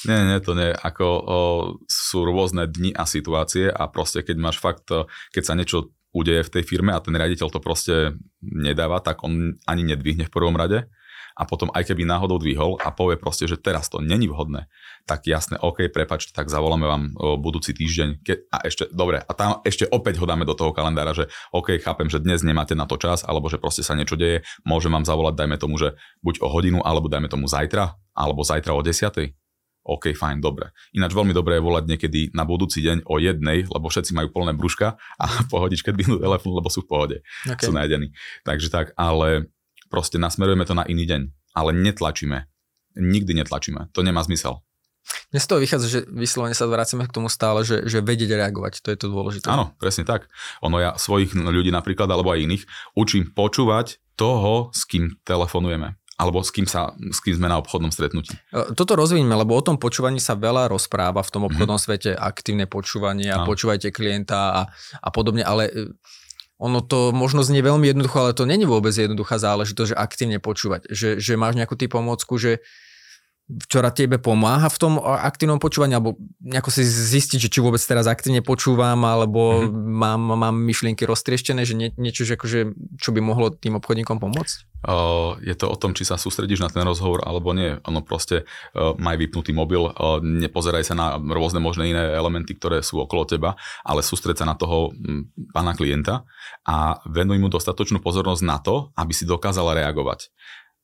[0.09, 0.72] Nie, nie, to nie.
[0.72, 1.38] Ako o,
[1.85, 4.88] sú rôzne dni a situácie a proste keď máš fakt,
[5.30, 9.59] keď sa niečo udeje v tej firme a ten riaditeľ to proste nedáva, tak on
[9.66, 10.87] ani nedvihne v prvom rade
[11.35, 14.70] a potom aj keby náhodou dvihol a povie proste, že teraz to není vhodné,
[15.05, 19.33] tak jasné, OK, prepačte, tak zavoláme vám o, budúci týždeň ke, a ešte, dobre, a
[19.35, 22.87] tam ešte opäť ho dáme do toho kalendára, že OK, chápem, že dnes nemáte na
[22.87, 26.38] to čas, alebo že proste sa niečo deje, môžem vám zavolať, dajme tomu, že buď
[26.40, 29.35] o hodinu, alebo dajme tomu zajtra, alebo zajtra o desiatej
[29.85, 30.73] OK, fajn, dobre.
[30.97, 34.57] Ináč veľmi dobré je volať niekedy na budúci deň o jednej, lebo všetci majú plné
[34.57, 37.16] brúška a pohodičke dvihnú telefón, lebo sú v pohode.
[37.44, 37.68] Okay.
[37.68, 38.16] Sú najedení.
[38.49, 39.53] Takže tak, ale
[39.88, 41.23] proste nasmerujeme to na iný deň.
[41.55, 42.51] Ale netlačíme.
[42.99, 43.90] Nikdy netlačíme.
[43.94, 44.62] To nemá zmysel.
[45.31, 48.81] Mne z toho vychádza, že vyslovene sa vracíme k tomu stále, že, že vedieť reagovať,
[48.81, 49.53] to je to dôležité.
[49.53, 50.33] Áno, presne tak.
[50.64, 52.64] Ono ja svojich ľudí napríklad, alebo aj iných,
[52.97, 57.90] učím počúvať toho, s kým telefonujeme alebo s kým, sa, s kým sme na obchodnom
[57.90, 58.38] stretnutí.
[58.55, 61.49] E, toto rozviníme, lebo o tom počúvaní sa veľa rozpráva v tom mhm.
[61.51, 61.90] obchodnom mm-hmm.
[61.90, 63.47] svete, aktívne počúvanie a no.
[63.51, 64.62] počúvajte klienta a,
[65.03, 65.90] a podobne, ale e,
[66.58, 70.86] ono to možno znie veľmi jednoducho, ale to není vôbec jednoduchá záležitosť, že aktívne počúvať.
[70.86, 72.62] Že, že máš nejakú tý pomôcku, že
[73.44, 78.09] ktorá tebe pomáha v tom aktívnom počúvaní, alebo nejako si zistiť, že či vôbec teraz
[78.09, 79.85] aktívne počúvam, alebo mm-hmm.
[79.85, 84.80] mám, mám myšlienky roztrieštené, že nie, niečo, že akože, čo by mohlo tým obchodníkom pomôcť?
[84.85, 87.76] Uh, je to o tom, či sa sústredíš na ten rozhovor, alebo nie.
[87.85, 92.80] Ono proste uh, maj vypnutý mobil, uh, nepozeraj sa na rôzne možné iné elementy, ktoré
[92.80, 96.24] sú okolo teba, ale sústreď sa na toho m, pána klienta
[96.64, 100.33] a venuj mu dostatočnú pozornosť na to, aby si dokázala reagovať.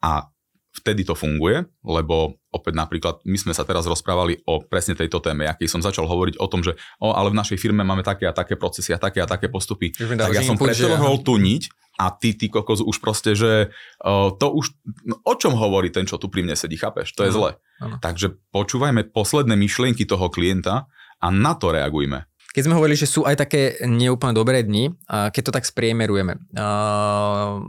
[0.04, 0.28] A
[0.70, 5.46] vtedy to funguje, lebo opäť napríklad my sme sa teraz rozprávali o presne tejto téme,
[5.46, 8.34] aký som začal hovoriť o tom, že o, ale v našej firme máme také a
[8.34, 9.94] také procesy a také a také postupy.
[9.94, 13.68] Tak ja som pretrhol tú niť a ty, ty kokos, už proste, že
[14.02, 14.72] uh, to už,
[15.04, 17.12] no, o čom hovorí ten, čo tu pri mne sedí, chápeš?
[17.12, 17.60] To je zle.
[18.00, 20.88] Takže počúvajme posledné myšlienky toho klienta
[21.20, 22.24] a na to reagujme.
[22.50, 26.34] Keď sme hovorili, že sú aj také neúplne dobré dni, keď to tak spriemerujeme,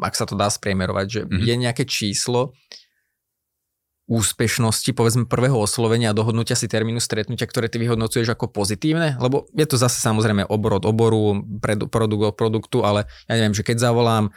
[0.01, 1.43] ak sa to dá spriemerovať, že mm-hmm.
[1.45, 2.57] je nejaké číslo,
[4.09, 9.15] úspešnosti, povedzme prvého oslovenia a dohodnutia si termínu stretnutia, ktoré ty vyhodnocuješ ako pozitívne?
[9.21, 11.45] Lebo je to zase samozrejme obor od oboru,
[11.87, 14.33] produkt od produktu, ale ja neviem, že keď zavolám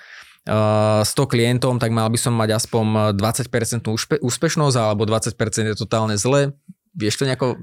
[0.46, 5.32] uh, 100 klientom, tak mal by som mať aspoň 20% úspe- úspešnosť alebo 20%
[5.72, 6.54] je totálne zle.
[6.94, 7.58] Vieš to nejako...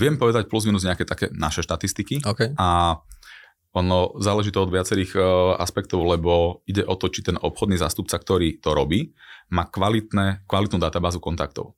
[0.00, 2.24] Viem povedať plus minus nejaké také naše štatistiky.
[2.24, 2.56] Okay.
[2.56, 2.96] A
[3.76, 5.22] ono záleží to od viacerých uh,
[5.60, 9.12] aspektov, lebo ide o to, či ten obchodný zástupca, ktorý to robí,
[9.52, 11.76] má kvalitné, kvalitnú databázu kontaktov.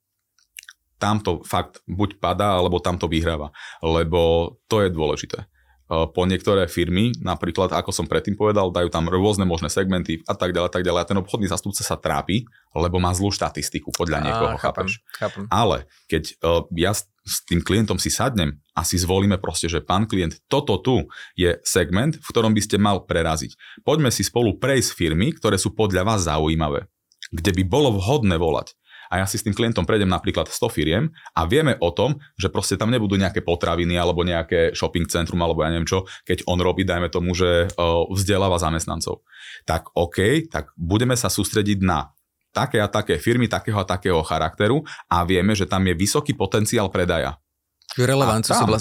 [0.95, 3.51] Tam to fakt buď padá, alebo tam to vyhráva.
[3.81, 5.50] Lebo to je dôležité.
[5.91, 10.31] Uh, po niektoré firmy, napríklad, ako som predtým povedal, dajú tam rôzne možné segmenty a
[10.31, 11.03] tak ďalej, tak ďalej.
[11.03, 14.91] A ten obchodný zástupca sa trápi, lebo má zlú štatistiku podľa niekoho, chápem, chápeš?
[15.19, 15.43] Chápem.
[15.51, 20.07] Ale keď uh, ja s tým klientom si sadnem a si zvolíme proste, že pán
[20.07, 23.83] klient, toto tu je segment, v ktorom by ste mal preraziť.
[23.83, 26.87] Poďme si spolu prejsť firmy, ktoré sú podľa vás zaujímavé,
[27.35, 28.79] kde by bolo vhodné volať.
[29.11, 32.47] A ja si s tým klientom prejdem napríklad 100 firiem a vieme o tom, že
[32.47, 36.63] proste tam nebudú nejaké potraviny alebo nejaké shopping centrum alebo ja neviem čo, keď on
[36.63, 37.67] robí, dajme tomu, že
[38.07, 39.27] vzdeláva zamestnancov.
[39.67, 42.15] Tak OK, tak budeme sa sústrediť na
[42.55, 46.87] také a také firmy, takého a takého charakteru a vieme, že tam je vysoký potenciál
[46.87, 47.35] predaja.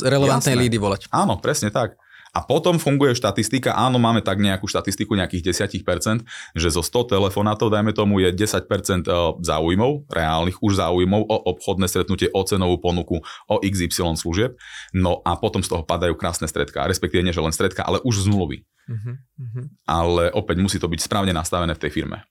[0.06, 1.00] relevantné lídy volať.
[1.10, 1.98] Áno, presne tak.
[2.30, 6.22] A potom funguje štatistika, áno, máme tak nejakú štatistiku nejakých 10%,
[6.54, 8.62] že zo 100 telefonátov, dajme tomu, je 10%
[9.02, 9.10] e,
[9.42, 13.18] záujmov, reálnych už záujmov o obchodné stretnutie, o cenovú ponuku,
[13.50, 14.54] o XY služieb.
[14.94, 18.30] No a potom z toho padajú krásne stredka, respektíve nie že len stredka, ale už
[18.30, 18.62] zmluvy.
[18.90, 19.14] Uh-huh,
[19.86, 22.26] Ale opäť musí to byť správne nastavené v tej firme.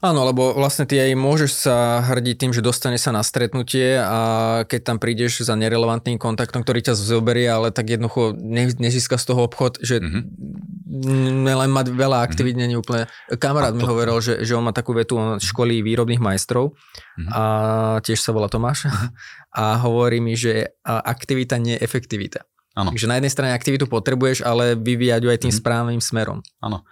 [0.00, 4.20] Áno, lebo vlastne ty aj môžeš sa hrdiť tým, že dostane sa na stretnutie a
[4.64, 9.28] keď tam prídeš za nerelevantným kontaktom, ktorý ťa zoberie, ale tak jednoducho ne, nezíska z
[9.28, 11.44] toho obchod, že mm-hmm.
[11.44, 12.72] len mať veľa aktivít mm-hmm.
[12.72, 13.04] nie úplne.
[13.36, 13.78] Kamarát to...
[13.80, 17.28] mi hovoril, že, že on má takú vetu, on školí výrobných majstrov mm-hmm.
[17.36, 17.42] a
[18.00, 19.08] tiež sa volá Tomáš mm-hmm.
[19.52, 22.48] a hovorí mi, že aktivita nie je efektivita.
[22.72, 22.94] Áno.
[22.94, 25.60] Takže na jednej strane aktivitu potrebuješ, ale vyvíjať ju aj tým mm-hmm.
[25.60, 26.40] správnym smerom.
[26.64, 26.88] Áno.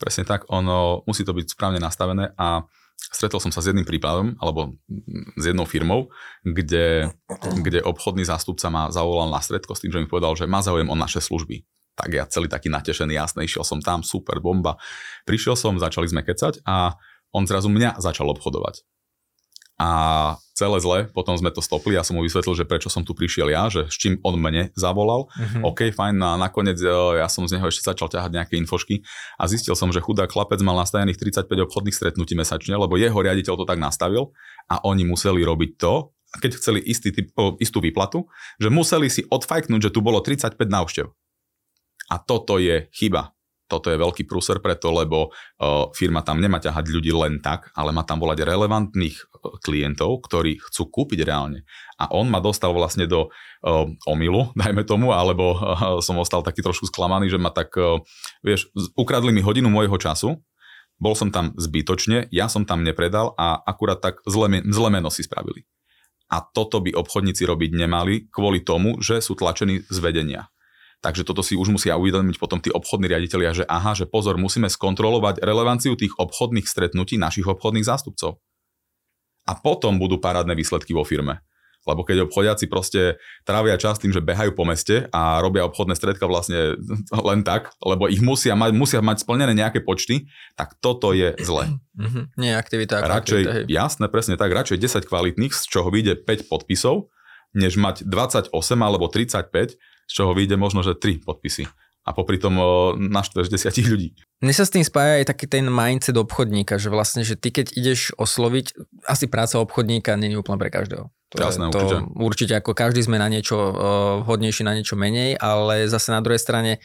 [0.00, 2.64] Presne tak, ono musí to byť správne nastavené a
[2.96, 4.80] stretol som sa s jedným prípadom, alebo
[5.36, 6.08] s jednou firmou,
[6.40, 7.12] kde,
[7.60, 10.88] kde obchodný zástupca ma zavolal na stredko s tým, že mi povedal, že má záujem
[10.88, 11.68] o naše služby.
[12.00, 14.80] Tak ja celý taký natešený, jasný, išiel som tam, super, bomba.
[15.28, 16.96] Prišiel som, začali sme kecať a
[17.36, 18.80] on zrazu mňa začal obchodovať
[19.80, 19.88] a
[20.52, 23.48] celé zle, potom sme to stopli, ja som mu vysvetlil, že prečo som tu prišiel
[23.48, 25.32] ja, že s čím on mne zavolal.
[25.32, 25.62] Mm-hmm.
[25.64, 29.00] OK, fajn, a nakoniec e, ja som z neho ešte začal ťahať nejaké infošky
[29.40, 33.56] a zistil som, že chudák chlapec mal nastavených 35 obchodných stretnutí mesačne, lebo jeho riaditeľ
[33.56, 34.36] to tak nastavil
[34.68, 36.12] a oni museli robiť to,
[36.44, 38.28] keď chceli istý typ, istú výplatu,
[38.60, 41.08] že museli si odfajknúť, že tu bolo 35 návštev.
[42.12, 43.32] A toto je chyba
[43.70, 47.94] toto je veľký prúser preto, lebo uh, firma tam nemá ťahať ľudí len tak, ale
[47.94, 49.29] má tam volať relevantných
[49.64, 51.64] klientov, ktorí chcú kúpiť reálne.
[51.96, 56.60] A on ma dostal vlastne do uh, omilu, dajme tomu, alebo uh, som ostal taký
[56.60, 58.00] trošku sklamaný, že ma tak, uh,
[58.44, 60.38] vieš, ukradli mi hodinu môjho času,
[61.00, 65.64] bol som tam zbytočne, ja som tam nepredal a akurát tak zle, meno si spravili.
[66.30, 70.52] A toto by obchodníci robiť nemali kvôli tomu, že sú tlačení z vedenia.
[71.00, 74.68] Takže toto si už musia uvedomiť potom tí obchodní riaditeľia, že aha, že pozor, musíme
[74.68, 78.36] skontrolovať relevanciu tých obchodných stretnutí našich obchodných zástupcov.
[79.50, 81.42] A potom budú parádne výsledky vo firme.
[81.88, 86.28] Lebo keď obchodiaci proste trávia čas tým, že behajú po meste a robia obchodné stredka
[86.30, 86.78] vlastne
[87.28, 91.66] len tak, lebo ich musia mať, musia mať splnené nejaké počty, tak toto je zle.
[91.98, 92.24] Mm-hmm.
[92.38, 93.02] Nie aktivita.
[93.02, 97.08] Radšej, aktivita, jasné, presne tak, radšej 10 kvalitných, z čoho vyjde 5 podpisov,
[97.56, 101.70] než mať 28 alebo 35 z čoho vyjde možno, že tri podpisy.
[102.00, 102.56] A popri tom
[102.96, 104.16] naštveš desiatich ľudí.
[104.40, 107.76] Mne sa s tým spája aj taký ten mindset obchodníka, že vlastne, že ty keď
[107.76, 108.72] ideš osloviť,
[109.04, 111.12] asi práca obchodníka nie je úplne pre každého.
[111.30, 111.98] To Jasné, je, to určite.
[112.16, 113.54] určite ako každý sme na niečo
[114.24, 116.82] uh, na niečo menej, ale zase na druhej strane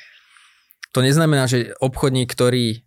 [0.94, 2.86] to neznamená, že obchodník, ktorý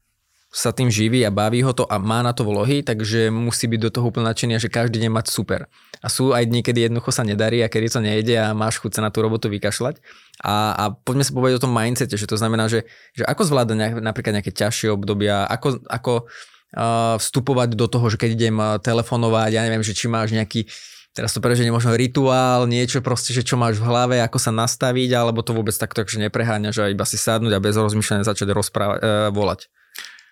[0.59, 3.79] sa tým živí a baví ho to a má na to vlohy, takže musí byť
[3.79, 5.71] do toho úplne nadšený že každý deň mať super.
[6.03, 8.99] A sú aj dní, kedy jednoducho sa nedarí a kedy to nejde a máš chuť
[8.99, 10.03] sa na tú robotu vykašľať.
[10.42, 13.77] A, a poďme sa povedať o tom mindsete, že to znamená, že, že ako zvládať
[13.79, 19.51] nejak, napríklad nejaké ťažšie obdobia, ako, ako uh, vstupovať do toho, že keď idem telefonovať,
[19.55, 20.66] ja neviem, že či máš nejaký
[21.14, 25.18] teraz to preženie možno rituál, niečo proste, že čo máš v hlave, ako sa nastaviť,
[25.18, 28.99] alebo to vôbec takto, že nepreháňaš a iba si sadnúť a bez rozmýšľania začať rozprávať,
[29.03, 29.71] uh, volať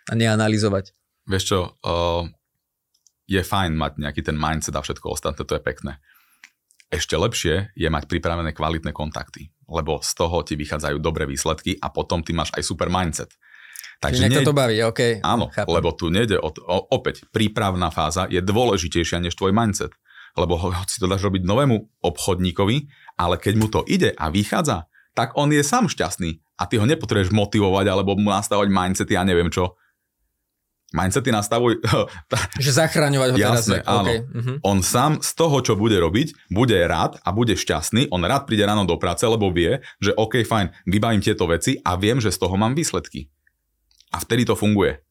[0.06, 0.94] a neanalizovať.
[1.26, 2.24] Vieš čo, uh,
[3.26, 5.98] je fajn mať nejaký ten mindset a všetko ostatné, to je pekné.
[6.86, 11.90] Ešte lepšie je mať pripravené kvalitné kontakty, lebo z toho ti vychádzajú dobré výsledky a
[11.90, 13.34] potom ty máš aj super mindset.
[13.98, 14.44] Takže nie...
[14.44, 15.24] to baví, OK.
[15.24, 15.72] Áno, chápem.
[15.72, 19.90] lebo tu nejde o, o, opäť, prípravná fáza je dôležitejšia než tvoj mindset.
[20.36, 22.76] Lebo si to dáš robiť novému obchodníkovi,
[23.16, 26.84] ale keď mu to ide a vychádza, tak on je sám šťastný a ty ho
[26.84, 29.80] nepotrebuješ motivovať alebo mu nastavovať mindsety a ja neviem čo
[30.96, 31.76] mindsety nastavuj.
[32.64, 33.92] Že zachraňovať ho Jasné, teraz.
[33.92, 34.08] áno.
[34.08, 34.18] Okay.
[34.24, 34.56] Uh-huh.
[34.64, 38.08] On sám z toho, čo bude robiť, bude rád a bude šťastný.
[38.08, 42.00] On rád príde ráno do práce, lebo vie, že OK, fajn, vybavím tieto veci a
[42.00, 43.28] viem, že z toho mám výsledky.
[44.16, 45.04] A vtedy to funguje.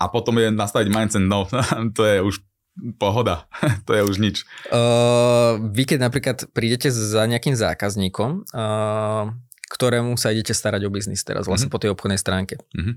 [0.00, 1.44] A potom je nastaviť mindset, no
[1.96, 2.40] to je už
[2.96, 3.44] pohoda,
[3.86, 4.48] to je už nič.
[4.72, 9.28] Uh, vy keď napríklad prídete za nejakým zákazníkom, uh,
[9.68, 11.76] ktorému sa idete starať o biznis teraz, vlastne uh-huh.
[11.76, 12.56] po tej obchodnej stránke.
[12.72, 12.96] Uh-huh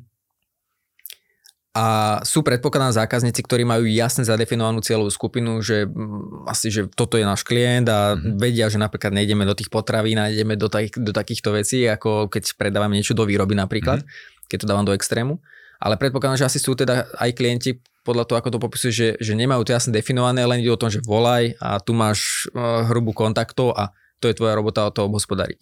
[1.74, 7.18] a sú predpokladané zákazníci, ktorí majú jasne zadefinovanú cieľovú skupinu, že mm, asi, že toto
[7.18, 8.38] je náš klient a mm-hmm.
[8.38, 12.54] vedia, že napríklad nejdeme do tých potravín, nejdeme do, takých, do takýchto vecí, ako keď
[12.62, 14.46] predávam niečo do výroby napríklad, mm-hmm.
[14.46, 15.42] keď to dávam do extrému.
[15.82, 19.34] Ale predpokladám, že asi sú teda aj klienti podľa toho, ako to popisuje, že, že
[19.34, 23.18] nemajú to jasne definované, len ide o tom, že volaj a tu máš uh, hrubú
[23.18, 23.90] kontaktov a
[24.22, 25.58] to je tvoja robota o to obhospodariť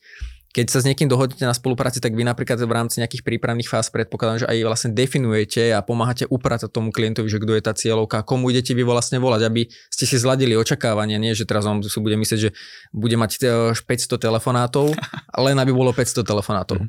[0.51, 3.87] keď sa s niekým dohodnete na spolupráci, tak vy napríklad v rámci nejakých prípravných fáz
[3.87, 8.27] predpokladám, že aj vlastne definujete a pomáhate upratať tomu klientovi, že kto je tá cieľovka,
[8.27, 11.99] komu idete vy vlastne volať, aby ste si zladili očakávania, nie že teraz on si
[12.03, 12.51] bude myslieť, že
[12.91, 13.31] bude mať
[13.79, 14.91] 500 e, telefonátov,
[15.47, 16.83] len aby bolo 500 telefonátov.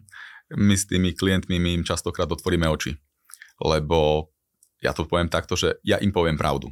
[0.59, 2.99] My s tými klientmi my im častokrát otvoríme oči,
[3.63, 4.29] lebo
[4.83, 6.67] ja to poviem takto, že ja im poviem pravdu.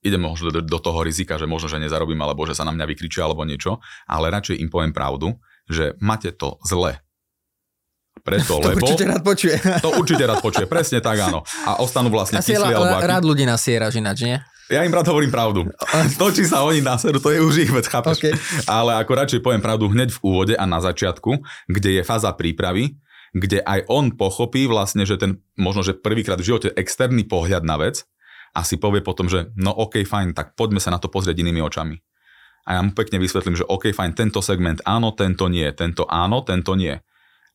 [0.00, 2.86] Idem možno do, do toho rizika, že možno, že nezarobím, alebo že sa na mňa
[2.88, 5.36] vykričia, alebo niečo, ale radšej im poviem pravdu
[5.70, 6.98] že máte to zle.
[8.20, 8.84] Preto, to lebo...
[8.84, 9.56] určite rád počuje.
[9.80, 11.46] To určite rád počuje, presne tak áno.
[11.64, 13.06] A ostanú vlastne Asi kyslí, alebo aký...
[13.08, 14.36] rád ľudí nasieraš ináč, nie?
[14.70, 15.66] Ja im rád hovorím pravdu.
[16.20, 18.22] To, či sa oni naserú, to je už ich vec, chápeš?
[18.22, 18.34] Okay.
[18.70, 22.94] Ale ako radšej poviem pravdu hneď v úvode a na začiatku, kde je fáza prípravy,
[23.34, 27.82] kde aj on pochopí vlastne, že ten možno, že prvýkrát v živote externý pohľad na
[27.82, 28.06] vec
[28.54, 31.62] a si povie potom, že no ok, fajn, tak poďme sa na to pozrieť inými
[31.62, 31.98] očami
[32.64, 36.44] a ja mu pekne vysvetlím, že OK, fajn, tento segment áno, tento nie, tento áno,
[36.44, 36.92] tento nie.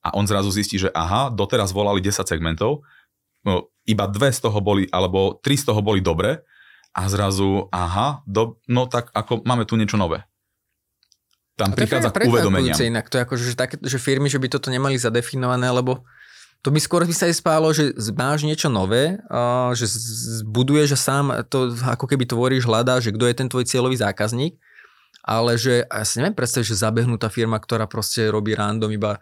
[0.06, 2.86] A on zrazu zistí, že aha, doteraz volali 10 segmentov,
[3.46, 6.42] no, iba dve z toho boli, alebo tri z toho boli dobre
[6.94, 10.26] a zrazu, aha, do, no tak ako máme tu niečo nové.
[11.56, 12.76] Tam prichádza k uvedomeniam.
[12.76, 16.04] Inak to je ako, že, také, že firmy, že by toto nemali zadefinované, lebo
[16.60, 19.22] to by skôr by sa aj spálo, že máš niečo nové,
[19.78, 19.86] že
[20.42, 24.58] zbuduješ a sám to ako keby tvoríš, hľadáš, že kto je ten tvoj cieľový zákazník
[25.26, 29.18] ale že ja si neviem predstaviť, že zabehnutá firma, ktorá proste robí random iba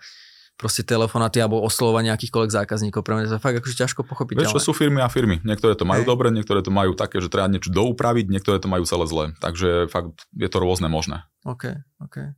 [0.53, 3.01] proste telefonáty alebo oslovovanie akýchkoľvek zákazníkov.
[3.01, 4.35] Pre mňa to je fakt akože ťažko pochopiť.
[4.37, 5.41] Vieš, čo sú firmy a firmy.
[5.41, 6.09] Niektoré to majú hey.
[6.09, 9.25] dobre, niektoré to majú také, že treba niečo doupraviť, niektoré to majú celé zle.
[9.41, 11.25] Takže fakt je to rôzne možné.
[11.47, 11.73] OK,
[12.05, 12.37] OK.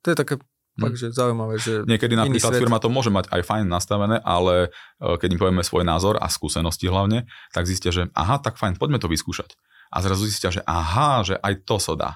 [0.00, 0.80] To je také hm.
[0.80, 2.62] fakt, že zaujímavé, že Niekedy napríklad svet...
[2.64, 6.32] firma to môže mať aj fajn nastavené, ale e, keď im povieme svoj názor a
[6.32, 9.52] skúsenosti hlavne, tak zistia, že aha, tak fajn, poďme to vyskúšať.
[9.92, 12.10] A zrazu zistia, že aha, že aj to sa dá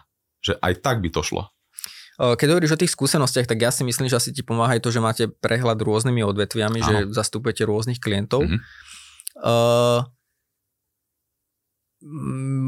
[0.44, 1.48] že aj tak by to šlo.
[2.14, 4.94] Keď hovoríš o tých skúsenostiach, tak ja si myslím, že asi ti pomáha aj to,
[4.94, 6.86] že máte prehľad rôznymi odvetviami, Áno.
[6.86, 8.46] že zastupujete rôznych klientov.
[8.46, 8.60] Mm-hmm.
[9.42, 10.06] Uh,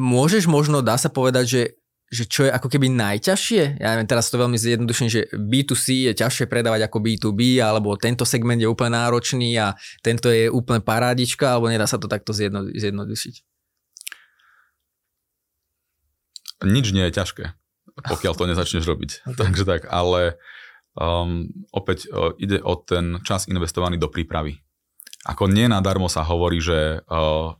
[0.03, 1.63] môžeš možno, dá sa povedať, že,
[2.11, 3.79] že čo je ako keby najťažšie?
[3.79, 8.27] Ja neviem, teraz to veľmi zjednoduším, že B2C je ťažšie predávať ako B2B, alebo tento
[8.27, 12.67] segment je úplne náročný a tento je úplne parádička, alebo nedá sa to takto zjedno,
[12.67, 13.47] zjednodušiť?
[16.65, 17.45] nič nie je ťažké,
[17.97, 19.11] pokiaľ to nezačneš robiť.
[19.25, 19.39] Okay.
[19.41, 20.37] Takže tak, ale
[20.97, 24.61] um, opäť uh, ide o ten čas investovaný do prípravy.
[25.27, 27.57] Ako nie nadarmo sa hovorí, že uh,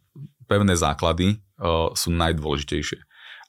[0.47, 3.01] pevné základy uh, sú najdôležitejšie.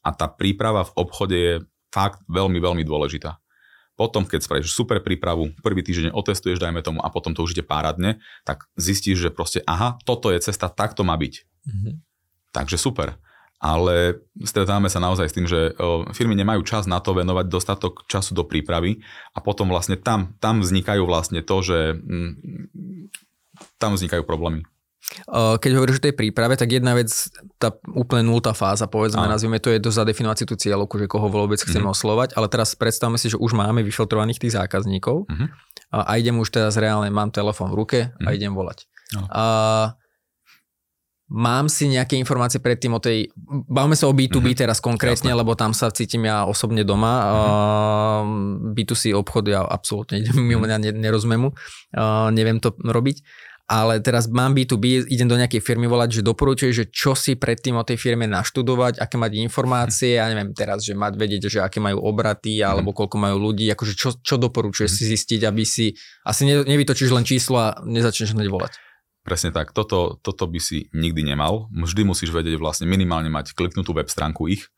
[0.02, 1.56] A tá príprava v obchode je
[1.92, 3.38] fakt veľmi, veľmi dôležitá.
[3.98, 7.66] Potom, keď spravíš super prípravu, prvý týždeň otestuješ, dajme tomu, a potom to už ide
[7.66, 11.34] páradne, tak zistíš, že proste, aha, toto je cesta, tak to má byť.
[11.42, 11.94] Mm-hmm.
[12.54, 13.18] Takže super.
[13.58, 15.74] Ale stretávame sa naozaj s tým, že
[16.14, 19.02] firmy nemajú čas na to venovať dostatok času do prípravy
[19.34, 22.32] a potom vlastne tam, tam vznikajú vlastne to, že mm,
[23.82, 24.62] tam vznikajú problémy.
[25.38, 27.08] Keď hovoríš o tej príprave, tak jedna vec,
[27.56, 29.32] tá úplne nultá fáza, povedzme, Áno.
[29.32, 31.96] nazvime to, je to zadefinovať si tú cieľovku, že koho vôbec chceme mm-hmm.
[31.96, 35.48] oslovať, ale teraz predstavme si, že už máme vyfiltrovaných tých zákazníkov mm-hmm.
[35.96, 38.26] a, a idem už teraz reálne, mám telefón v ruke mm-hmm.
[38.26, 38.36] a mhm.
[38.36, 38.78] idem volať.
[39.16, 39.22] No.
[39.32, 39.44] A,
[41.28, 43.28] Mám si nejaké informácie predtým o tej,
[43.68, 44.62] bavme sa o B2B mm-hmm.
[44.64, 45.40] teraz konkrétne, Jasne.
[45.44, 47.14] lebo tam sa cítim ja osobne doma.
[47.20, 47.44] Mm-hmm.
[47.44, 53.24] Uh, B2C obchod ja absolútne mimo mňa nerozumiem mu, uh, neviem to robiť
[53.68, 57.76] ale teraz mám B2B, idem do nejakej firmy volať, že doporučuje, že čo si predtým
[57.76, 61.84] o tej firme naštudovať, aké mať informácie, ja neviem teraz, že mať vedieť, že aké
[61.84, 62.66] majú obraty, mhm.
[62.66, 65.92] alebo koľko majú ľudí, akože čo, čo doporučuje si zistiť, aby si,
[66.24, 68.87] asi nevytočíš len číslo a nezačneš hneď volať.
[69.28, 71.68] Presne tak, toto, toto by si nikdy nemal.
[71.76, 74.72] Vždy musíš vedieť vlastne minimálne mať kliknutú web stránku ich,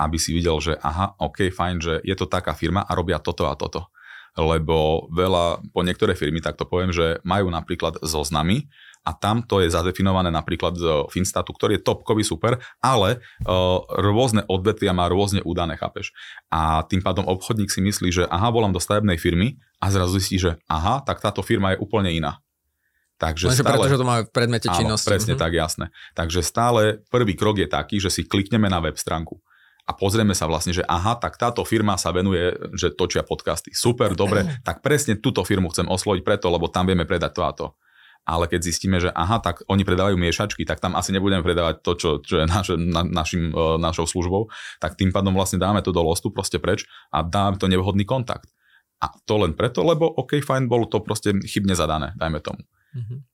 [0.00, 3.44] aby si videl, že aha, ok, fajn, že je to taká firma a robia toto
[3.44, 3.92] a toto
[4.38, 8.70] lebo veľa, po niektoré firmy, tak to poviem, že majú napríklad zoznamy
[9.02, 14.44] a tam to je zadefinované napríklad z Finstatu, ktorý je topkový super, ale uh, rôzne
[14.44, 16.12] odvetvia má rôzne údané, chápeš?
[16.52, 20.36] A tým pádom obchodník si myslí, že aha, volám do stavebnej firmy a zrazu zistí,
[20.36, 22.38] že aha, tak táto firma je úplne iná.
[23.20, 25.04] Takže Lenže stále, pretože to má v predmete činnosti.
[25.04, 25.44] Áno, presne uh-huh.
[25.44, 25.86] tak, jasné.
[26.16, 29.36] Takže stále prvý krok je taký, že si klikneme na web stránku
[29.84, 33.74] a pozrieme sa vlastne, že aha, tak táto firma sa venuje, že točia podcasty.
[33.74, 37.52] Super, dobre, tak presne túto firmu chcem osloviť preto, lebo tam vieme predať to a
[37.52, 37.66] to.
[38.22, 41.92] Ale keď zistíme, že aha, tak oni predávajú miešačky, tak tam asi nebudeme predávať to,
[41.98, 45.90] čo, čo je naš, na, našim, e, našou službou, tak tým pádom vlastne dáme to
[45.90, 48.52] do lostu proste preč a dáme to nevhodný kontakt.
[49.00, 52.60] A to len preto, lebo OK, fajn, bolo to proste chybne zadané, dajme tomu.
[52.96, 53.30] Mm-hmm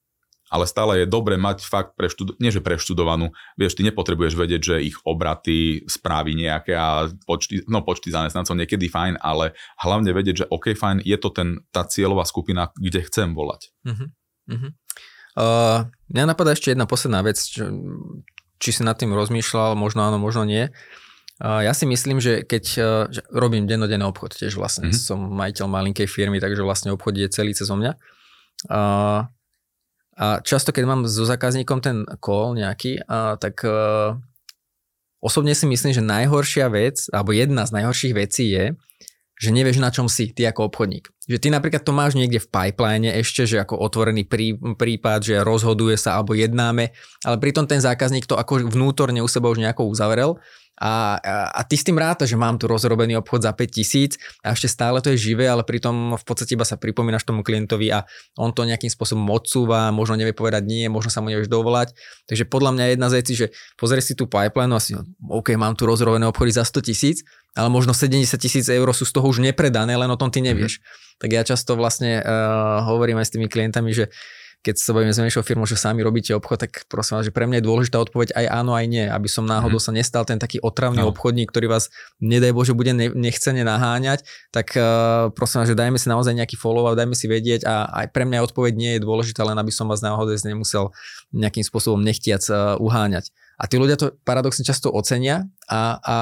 [0.47, 4.77] ale stále je dobre mať fakt preštud- nie že preštudovanú, vieš, ty nepotrebuješ vedieť, že
[4.87, 10.49] ich obraty, správy nejaké a počty, no počty zamestnancov niekedy fajn, ale hlavne vedieť, že
[10.51, 13.75] OK, fajn, je to ten, tá cieľová skupina, kde chcem volať.
[13.83, 14.09] Uh-huh.
[14.55, 14.71] Uh-huh.
[15.37, 15.79] Uh,
[16.15, 17.67] mňa napadá ešte jedna posledná vec, čo,
[18.63, 20.71] či si nad tým rozmýšľal, možno áno, možno nie.
[21.37, 24.97] Uh, ja si myslím, že keď uh, že robím dennodenný obchod, tiež vlastne uh-huh.
[24.97, 27.93] som majiteľ malinkej firmy, takže vlastne obchod je celý cez mňa.
[28.73, 29.29] Uh,
[30.17, 34.17] a často, keď mám so zákazníkom ten call nejaký, a, tak a,
[35.21, 38.73] osobne si myslím, že najhoršia vec, alebo jedna z najhorších vecí je,
[39.37, 41.13] že nevieš, na čom si ty ako obchodník.
[41.29, 45.45] Že ty napríklad to máš niekde v pipeline ešte, že ako otvorený prí, prípad, že
[45.45, 49.93] rozhoduje sa alebo jednáme, ale pritom ten zákazník to ako vnútorne u seba už nejako
[49.93, 50.41] uzavrel
[50.77, 54.53] a, a, a ty s tým ráta, že mám tu rozrobený obchod za 5000 a
[54.53, 58.05] ešte stále to je živé, ale pritom v podstate iba sa pripomínaš tomu klientovi a
[58.37, 61.97] on to nejakým spôsobom odsúva, možno nevie povedať nie, možno sa mu nevieš dovolať.
[62.29, 63.47] Takže podľa mňa jedna z vecí, že
[63.81, 64.93] pozrieš si tú pipeline a si,
[65.33, 67.25] OK, mám tu rozrobené obchody za 100 tisíc,
[67.57, 70.77] ale možno 70 tisíc eur sú z toho už nepredané, len o tom ty nevieš.
[70.77, 71.05] Mm-hmm.
[71.17, 74.13] Tak ja často vlastne uh, hovorím aj s tými klientami, že
[74.67, 77.47] keď sa bavíme s menšou firmou, že sami robíte obchod, tak prosím vás, že pre
[77.47, 79.87] mňa je dôležitá odpoveď aj áno, aj nie, aby som náhodou mm.
[79.87, 81.15] sa nestal ten taký otravný no.
[81.15, 86.11] obchodník, ktorý vás, nedaj Bože, bude nechcene naháňať, tak uh, prosím vás, že dajme si
[86.11, 89.55] naozaj nejaký follow-up, dajme si vedieť a aj pre mňa odpoveď nie je dôležitá, len
[89.55, 90.91] aby som vás náhodou nemusel
[91.31, 93.31] nejakým spôsobom nechtiac uh, uháňať.
[93.63, 96.17] A tí ľudia to paradoxne často ocenia a, a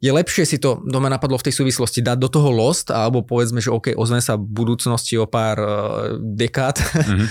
[0.00, 3.60] je lepšie si to, doma napadlo v tej súvislosti, dať do toho lost, alebo povedzme,
[3.60, 5.72] že OK, ozvem sa v budúcnosti o pár uh,
[6.16, 7.28] dekád, mm-hmm.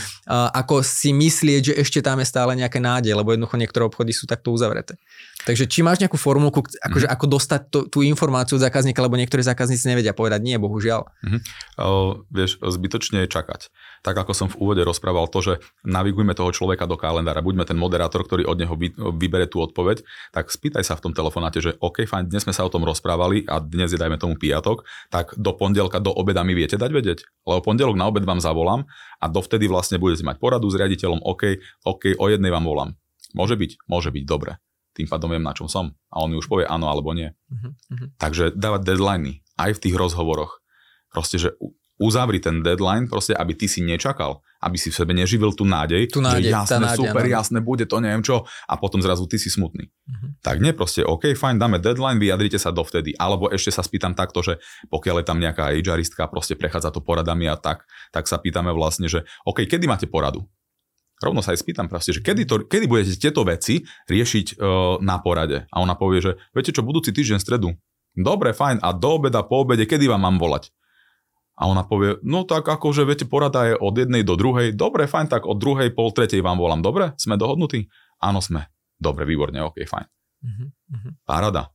[0.53, 4.29] ako si myslieť, že ešte tam je stále nejaké nádej, lebo jednoducho niektoré obchody sú
[4.29, 5.01] takto uzavreté.
[5.39, 7.13] Takže či máš nejakú formulku, akože mm.
[7.15, 11.07] ako dostať to, tú informáciu od zákazníka, lebo niektorí zákazníci nevedia povedať nie, bohužiaľ.
[11.23, 11.41] Mm-hmm.
[11.79, 13.71] O, vieš, zbytočne je čakať.
[14.03, 15.53] Tak ako som v úvode rozprával to, že
[15.87, 20.03] navigujme toho človeka do kalendára, buďme ten moderátor, ktorý od neho vy, vybere tú odpoveď,
[20.35, 23.47] tak spýtaj sa v tom telefonáte, že OK, fajn, dnes sme sa o tom rozprávali
[23.47, 27.19] a dnes je dajme tomu piatok, tak do pondelka do obeda mi viete dať vedieť.
[27.47, 28.83] Lebo pondelok na obed vám zavolám
[29.23, 32.91] a dovtedy vlastne budete mať poradu s riaditeľom, OK, OK, o jednej vám volám.
[33.31, 33.87] Môže byť?
[33.87, 34.59] Môže byť, dobre
[34.99, 35.95] tým pádom viem, na čom som.
[36.11, 37.31] A on mi už povie áno alebo nie.
[37.47, 37.71] Uh-huh.
[38.19, 40.59] Takže dávať deadliny aj v tých rozhovoroch.
[41.07, 41.55] Proste, že
[41.99, 46.07] uzavri ten deadline, proste, aby ty si nečakal, aby si v sebe neživil tú nádej,
[46.07, 47.35] tú nádej že jasné, nádej, super, nádej.
[47.35, 49.91] jasné, bude to neviem čo, a potom zrazu ty si smutný.
[49.91, 50.31] Uh-huh.
[50.39, 53.11] Tak nie, proste, OK, fajn, dáme deadline, vyjadrite sa dovtedy.
[53.19, 57.51] Alebo ešte sa spýtam takto, že pokiaľ je tam nejaká HRistka, proste prechádza to poradami
[57.51, 57.83] a tak,
[58.15, 60.47] tak sa pýtame vlastne, že OK, kedy máte poradu?
[61.19, 65.19] Rovno sa aj spýtam proste, že kedy, to, kedy budete tieto veci riešiť uh, na
[65.19, 65.67] porade.
[65.69, 67.75] A ona povie, že viete čo, budúci týždeň stredu.
[68.15, 70.73] Dobre, fajn, a do obeda, po obede, kedy vám mám volať?
[71.59, 74.71] A ona povie, no tak akože viete, porada je od jednej do druhej.
[74.71, 76.79] Dobre, fajn, tak od druhej, pol tretej vám volám.
[76.79, 77.91] Dobre, sme dohodnutí?
[78.23, 78.71] Áno, sme.
[78.95, 80.07] Dobre, výborne, ok, fajn.
[80.39, 80.67] Uh-huh.
[81.27, 81.67] Parada.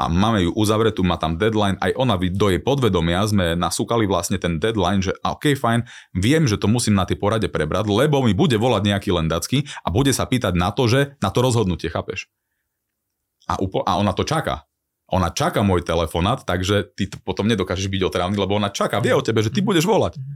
[0.00, 4.40] A máme ju uzavretú, má tam deadline, aj ona do jej podvedomia sme nasúkali vlastne
[4.40, 5.84] ten deadline, že ok, fajn,
[6.16, 9.92] viem, že to musím na tej porade prebrať, lebo mi bude volať nejaký lendacký a
[9.92, 12.32] bude sa pýtať na to, že na to rozhodnutie, chápeš?
[13.44, 14.64] A, upo- a ona to čaká.
[15.12, 19.20] Ona čaká môj telefonát, takže ty potom nedokážeš byť otrávny, lebo ona čaká, vie o
[19.20, 20.16] tebe, že ty budeš volať.
[20.16, 20.34] Mhm.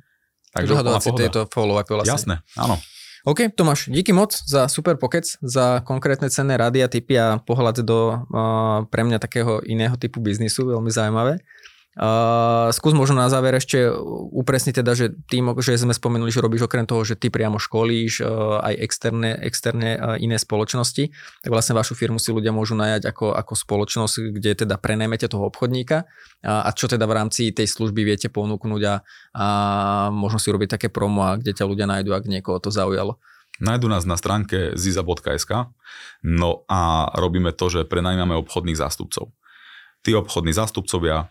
[0.54, 2.12] Takže Dohadovať si tieto follow-upy vlastne.
[2.14, 2.78] Jasné, áno.
[3.24, 7.80] OK, Tomáš, díky moc za super pokec, za konkrétne cenné rady a typy a pohľad
[7.80, 11.40] do uh, pre mňa takého iného typu biznisu, veľmi zaujímavé.
[11.94, 13.86] Uh, skús možno na záver ešte
[14.34, 18.18] upresniť teda, že tým, že sme spomenuli, že robíš okrem toho, že ty priamo školíš
[18.18, 23.06] uh, aj externé, externé uh, iné spoločnosti, tak vlastne vašu firmu si ľudia môžu najať
[23.14, 26.02] ako, ako spoločnosť, kde teda prenajmete toho obchodníka
[26.42, 28.94] a, a čo teda v rámci tej služby viete ponúknuť a,
[29.30, 29.46] a
[30.10, 33.22] možno si robiť také promo a kde ťa ľudia nájdu, ak niekoho to zaujalo.
[33.62, 35.70] Nájdu nás na stránke ziza.sk
[36.26, 39.30] no a robíme to, že prenajmame obchodných zástupcov.
[40.02, 41.30] Tí obchodní zástupcovia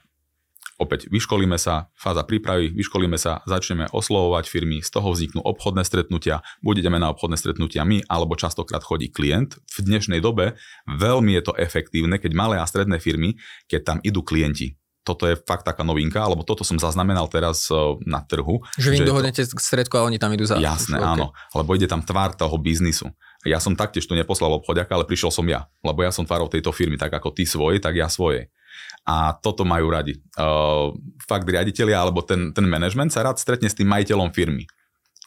[0.82, 6.42] Opäť vyškolíme sa, fáza prípravy, vyškolíme sa, začneme oslovovať firmy, z toho vzniknú obchodné stretnutia,
[6.66, 9.62] budeme na obchodné stretnutia my, alebo častokrát chodí klient.
[9.70, 10.58] V dnešnej dobe
[10.90, 13.38] veľmi je to efektívne, keď malé a stredné firmy,
[13.70, 17.76] keď tam idú klienti, toto je fakt taká novinka, alebo toto som zaznamenal teraz e,
[18.08, 18.64] na trhu.
[18.80, 19.60] Že vy dohodnete to...
[19.60, 20.58] stredko a oni tam idú za...
[20.58, 21.12] Jasné, okay.
[21.20, 23.12] áno, lebo ide tam tvár toho biznisu.
[23.44, 26.72] Ja som taktiež tu neposlal obchodiaka, ale prišiel som ja, lebo ja som tvárou tejto
[26.72, 28.48] firmy, tak ako ty svoj, tak ja svojej
[29.04, 30.16] a toto majú radi.
[30.40, 30.96] Uh,
[31.28, 34.64] fakt riaditeľia alebo ten, ten management sa rád stretne s tým majiteľom firmy.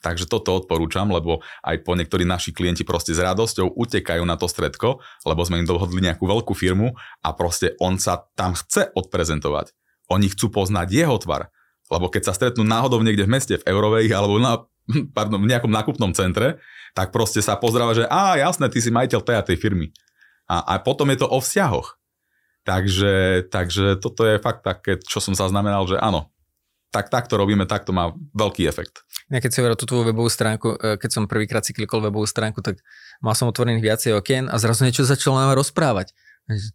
[0.01, 4.47] Takže toto odporúčam, lebo aj po niektorí naši klienti proste s radosťou utekajú na to
[4.47, 9.75] stredko, lebo sme im dohodli nejakú veľkú firmu a proste on sa tam chce odprezentovať.
[10.13, 11.51] Oni chcú poznať jeho tvar.
[11.91, 14.63] Lebo keď sa stretnú náhodou niekde v meste, v Eurovej alebo na,
[15.17, 16.63] pardon, v nejakom nákupnom centre,
[16.95, 19.91] tak proste sa pozdrava, že á, jasné, ty si majiteľ tej a tej firmy.
[20.47, 21.99] A, a potom je to o vzťahoch.
[22.67, 26.35] Takže, takže toto je fakt také, čo som zaznamenal, že áno,
[26.91, 29.07] tak takto robíme, tak to má veľký efekt.
[29.31, 32.27] Ja keď si hovoril tú tvoju webovú stránku, e, keď som prvýkrát si klikol webovú
[32.27, 32.83] stránku, tak
[33.23, 36.11] mal som otvorených viacej okien a zrazu niečo začalo nám rozprávať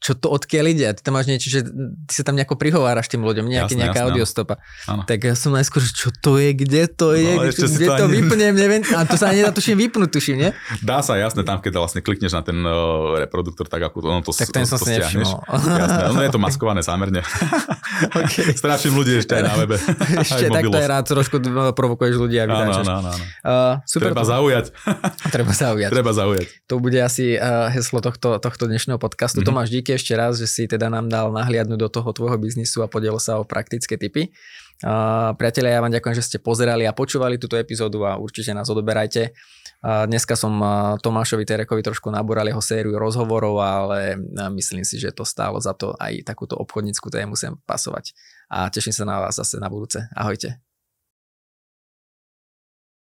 [0.04, 1.64] čo to odkiaľ ide a ty tam máš niečo, že
[2.04, 4.56] ty sa tam nejako prihováraš tým ľuďom, nejaký, jasne, nejaká jasne, audiostopa.
[4.84, 5.08] Áno.
[5.08, 7.96] Tak ja som najskôr, že čo to je, kde to je, no, kde, kde to,
[7.96, 10.52] to vypnem, neviem, a to sa ani nedá tuším vypnúť, tuším, nie?
[10.84, 14.20] Dá sa, jasne, tam keď vlastne klikneš na ten uh, reproduktor, tak ako to, no,
[14.20, 15.40] to Tak ten som si nevšimol.
[15.48, 17.24] Jasne, no je to maskované zámerne.
[18.20, 18.52] okay.
[18.52, 19.80] Straším ľudí ešte aj na webe.
[20.28, 21.40] ešte tak to je rád, trošku
[21.72, 22.88] provokuješ ľudí a vydáčaš.
[22.92, 23.26] Áno, áno, áno.
[23.40, 24.30] Uh, super Treba to.
[24.36, 24.66] zaujať.
[25.36, 25.90] Treba zaujať.
[25.96, 26.46] Treba zaujať.
[26.68, 29.40] To bude asi uh, heslo tohto, tohto dnešného podcastu.
[29.40, 29.61] Mm-hmm.
[29.62, 32.90] Tomáš, díky ešte raz že si teda nám dal nahliadnúť do toho tvojho biznisu a
[32.90, 34.34] podiel sa o praktické typy.
[34.82, 38.66] Uh, priatelia, ja vám ďakujem, že ste pozerali a počúvali túto epizódu a určite nás
[38.74, 39.38] odoberajte.
[39.86, 40.58] Dneska som
[40.98, 44.18] Tomášovi Terekovi trošku naboral jeho sériu rozhovorov, ale
[44.58, 48.18] myslím si, že to stálo za to aj takúto obchodníckú tému sem pasovať.
[48.50, 50.10] A teším sa na vás zase na budúce.
[50.18, 50.71] Ahojte.